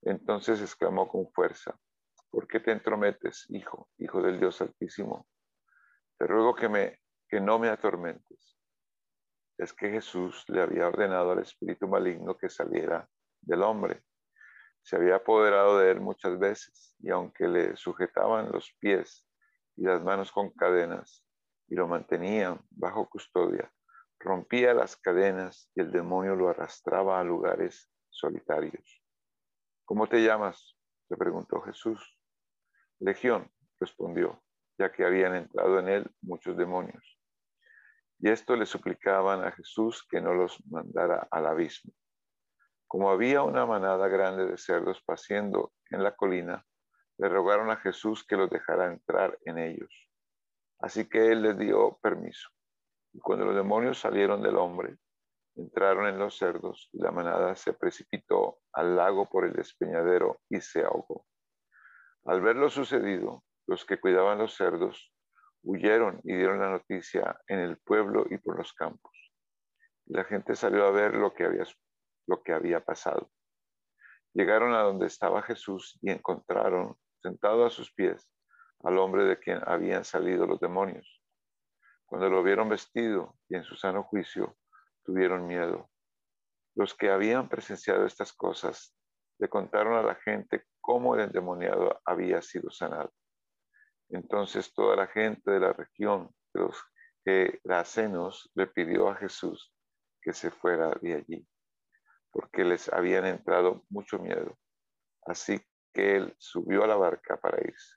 [0.00, 1.78] Entonces exclamó con fuerza,
[2.30, 5.28] ¿por qué te entrometes, hijo, hijo del Dios Altísimo?
[6.16, 6.98] Te ruego que, me,
[7.28, 8.56] que no me atormentes
[9.58, 13.06] es que Jesús le había ordenado al espíritu maligno que saliera
[13.42, 14.02] del hombre.
[14.80, 19.28] Se había apoderado de él muchas veces y aunque le sujetaban los pies
[19.76, 21.22] y las manos con cadenas
[21.68, 23.70] y lo mantenían bajo custodia,
[24.24, 29.02] rompía las cadenas y el demonio lo arrastraba a lugares solitarios.
[29.84, 30.76] ¿Cómo te llamas?
[31.10, 32.18] le preguntó Jesús.
[32.98, 34.42] Legión, respondió,
[34.78, 37.20] ya que habían entrado en él muchos demonios.
[38.18, 41.92] Y esto le suplicaban a Jesús que no los mandara al abismo.
[42.86, 46.64] Como había una manada grande de cerdos paciendo en la colina,
[47.18, 50.08] le rogaron a Jesús que los dejara entrar en ellos.
[50.78, 52.48] Así que él les dio permiso.
[53.14, 54.98] Y cuando los demonios salieron del hombre,
[55.54, 60.60] entraron en los cerdos y la manada se precipitó al lago por el despeñadero y
[60.60, 61.24] se ahogó.
[62.24, 65.12] Al ver lo sucedido, los que cuidaban los cerdos
[65.62, 69.12] huyeron y dieron la noticia en el pueblo y por los campos.
[70.06, 71.44] La gente salió a ver lo que
[72.52, 73.30] había, pasado.
[74.34, 78.28] Llegaron a donde estaba Jesús y encontraron sentado a sus pies
[78.82, 81.23] al hombre de quien habían salido los demonios.
[82.14, 84.56] Cuando lo vieron vestido y en su sano juicio,
[85.02, 85.90] tuvieron miedo.
[86.76, 88.96] Los que habían presenciado estas cosas
[89.40, 93.12] le contaron a la gente cómo el endemoniado había sido sanado.
[94.10, 96.84] Entonces toda la gente de la región de los
[97.24, 99.74] Gerasenos le pidió a Jesús
[100.22, 101.48] que se fuera de allí,
[102.30, 104.56] porque les habían entrado mucho miedo.
[105.26, 105.60] Así
[105.92, 107.96] que él subió a la barca para irse.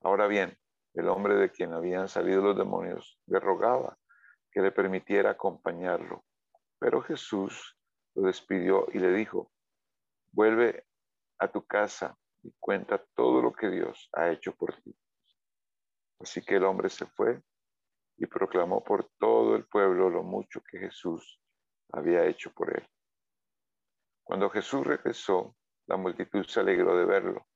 [0.00, 0.58] Ahora bien,
[0.94, 3.98] el hombre de quien habían salido los demonios le rogaba
[4.50, 6.24] que le permitiera acompañarlo.
[6.78, 7.76] Pero Jesús
[8.14, 9.52] lo despidió y le dijo,
[10.32, 10.86] vuelve
[11.38, 14.94] a tu casa y cuenta todo lo que Dios ha hecho por ti.
[16.20, 17.42] Así que el hombre se fue
[18.16, 21.40] y proclamó por todo el pueblo lo mucho que Jesús
[21.92, 22.86] había hecho por él.
[24.22, 27.46] Cuando Jesús regresó, la multitud se alegró de verlo,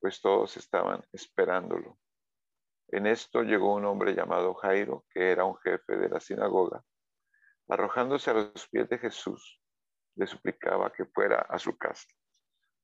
[0.00, 1.98] pues todos estaban esperándolo.
[2.88, 6.84] En esto llegó un hombre llamado Jairo, que era un jefe de la sinagoga.
[7.68, 9.60] Arrojándose a los pies de Jesús,
[10.14, 12.06] le suplicaba que fuera a su casa,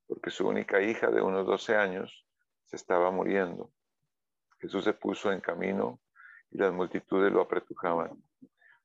[0.06, 2.26] porque su única hija de unos 12 años
[2.64, 3.72] se estaba muriendo.
[4.58, 6.00] Jesús se puso en camino
[6.50, 8.22] y las multitudes lo apretujaban.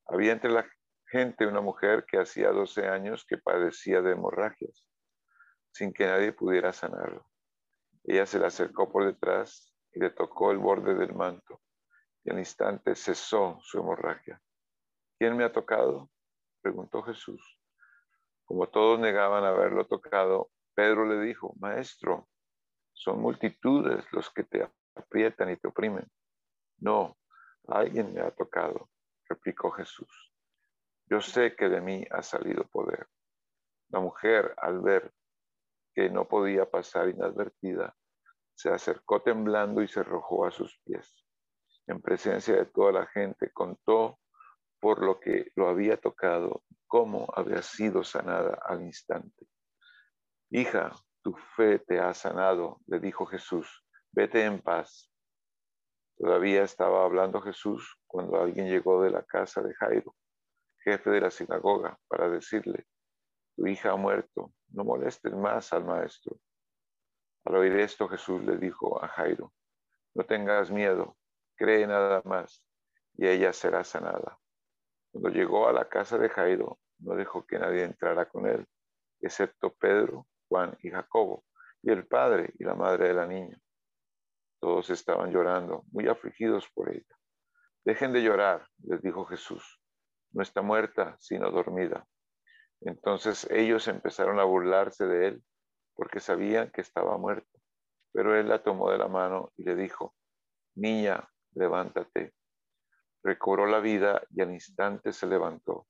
[0.05, 0.65] Había entre la
[1.07, 4.87] gente una mujer que hacía 12 años que padecía de hemorragias,
[5.71, 7.25] sin que nadie pudiera sanarla.
[8.03, 11.59] Ella se le acercó por detrás y le tocó el borde del manto,
[12.23, 14.39] y al instante cesó su hemorragia.
[15.17, 16.11] ¿Quién me ha tocado?
[16.61, 17.59] preguntó Jesús.
[18.45, 22.29] Como todos negaban haberlo tocado, Pedro le dijo, Maestro,
[22.93, 26.07] son multitudes los que te aprietan y te oprimen.
[26.77, 27.17] No,
[27.67, 28.91] alguien me ha tocado,
[29.27, 30.31] replicó Jesús.
[31.07, 33.07] Yo sé que de mí ha salido poder.
[33.89, 35.11] La mujer, al ver
[35.95, 37.95] que no podía pasar inadvertida,
[38.57, 41.23] se acercó temblando y se arrojó a sus pies.
[41.85, 44.19] En presencia de toda la gente contó
[44.79, 49.47] por lo que lo había tocado, cómo había sido sanada al instante.
[50.49, 50.91] Hija,
[51.21, 55.11] tu fe te ha sanado, le dijo Jesús, vete en paz.
[56.17, 60.15] Todavía estaba hablando Jesús cuando alguien llegó de la casa de Jairo,
[60.83, 62.87] jefe de la sinagoga, para decirle,
[63.55, 66.39] tu hija ha muerto, no molestes más al maestro.
[67.47, 69.53] Al oír esto Jesús le dijo a Jairo,
[70.15, 71.15] no tengas miedo,
[71.55, 72.61] cree nada más
[73.13, 74.37] y ella será sanada.
[75.13, 78.67] Cuando llegó a la casa de Jairo, no dejó que nadie entrara con él,
[79.21, 81.45] excepto Pedro, Juan y Jacobo,
[81.81, 83.57] y el padre y la madre de la niña.
[84.59, 87.15] Todos estaban llorando, muy afligidos por ella.
[87.85, 89.79] Dejen de llorar, les dijo Jesús.
[90.33, 92.05] No está muerta, sino dormida.
[92.81, 95.43] Entonces ellos empezaron a burlarse de él,
[95.97, 97.59] porque sabían que estaba muerto.
[98.13, 100.15] Pero él la tomó de la mano y le dijo,
[100.75, 102.33] Niña, levántate.
[103.21, 105.85] Recobró la vida y al instante se levantó.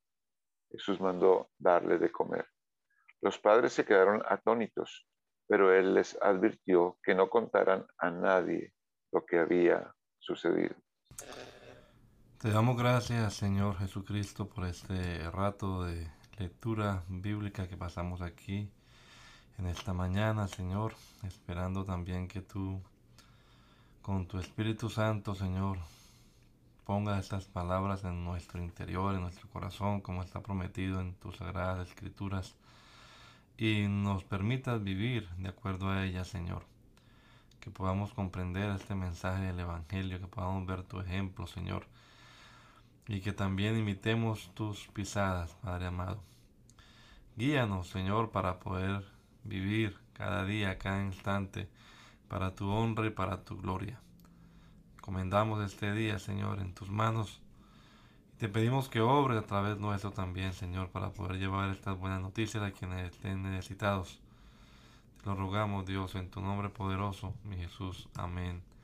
[0.72, 2.47] Jesús mandó darle de comer.
[3.22, 5.08] Los padres se quedaron atónitos
[5.47, 8.74] pero él les advirtió que no contaran a nadie
[9.12, 10.76] lo que había sucedido.
[12.39, 18.72] Te damos gracias, Señor Jesucristo, por este rato de lectura bíblica que pasamos aquí
[19.58, 20.93] en esta mañana, Señor,
[21.24, 22.82] esperando también que tú,
[24.01, 25.80] con tu Espíritu Santo, Señor,
[26.86, 31.88] ponga estas palabras en nuestro interior, en nuestro corazón, como está prometido en tus sagradas
[31.88, 32.55] escrituras
[33.58, 36.64] y nos permitas vivir de acuerdo a ella, Señor.
[37.60, 41.88] Que podamos comprender este mensaje del Evangelio, que podamos ver tu ejemplo, Señor.
[43.08, 46.22] Y que también imitemos tus pisadas, Padre amado.
[47.36, 49.16] Guíanos, Señor, para poder
[49.48, 51.70] vivir cada día, cada instante,
[52.28, 54.00] para tu honra y para tu gloria.
[55.02, 57.41] Comendamos este día, Señor, en tus manos
[58.38, 62.62] te pedimos que obre a través nuestro también, Señor, para poder llevar estas buenas noticias
[62.62, 64.20] a quienes estén necesitados.
[65.24, 68.08] Te lo rogamos, Dios, en tu nombre poderoso, mi Jesús.
[68.14, 68.77] Amén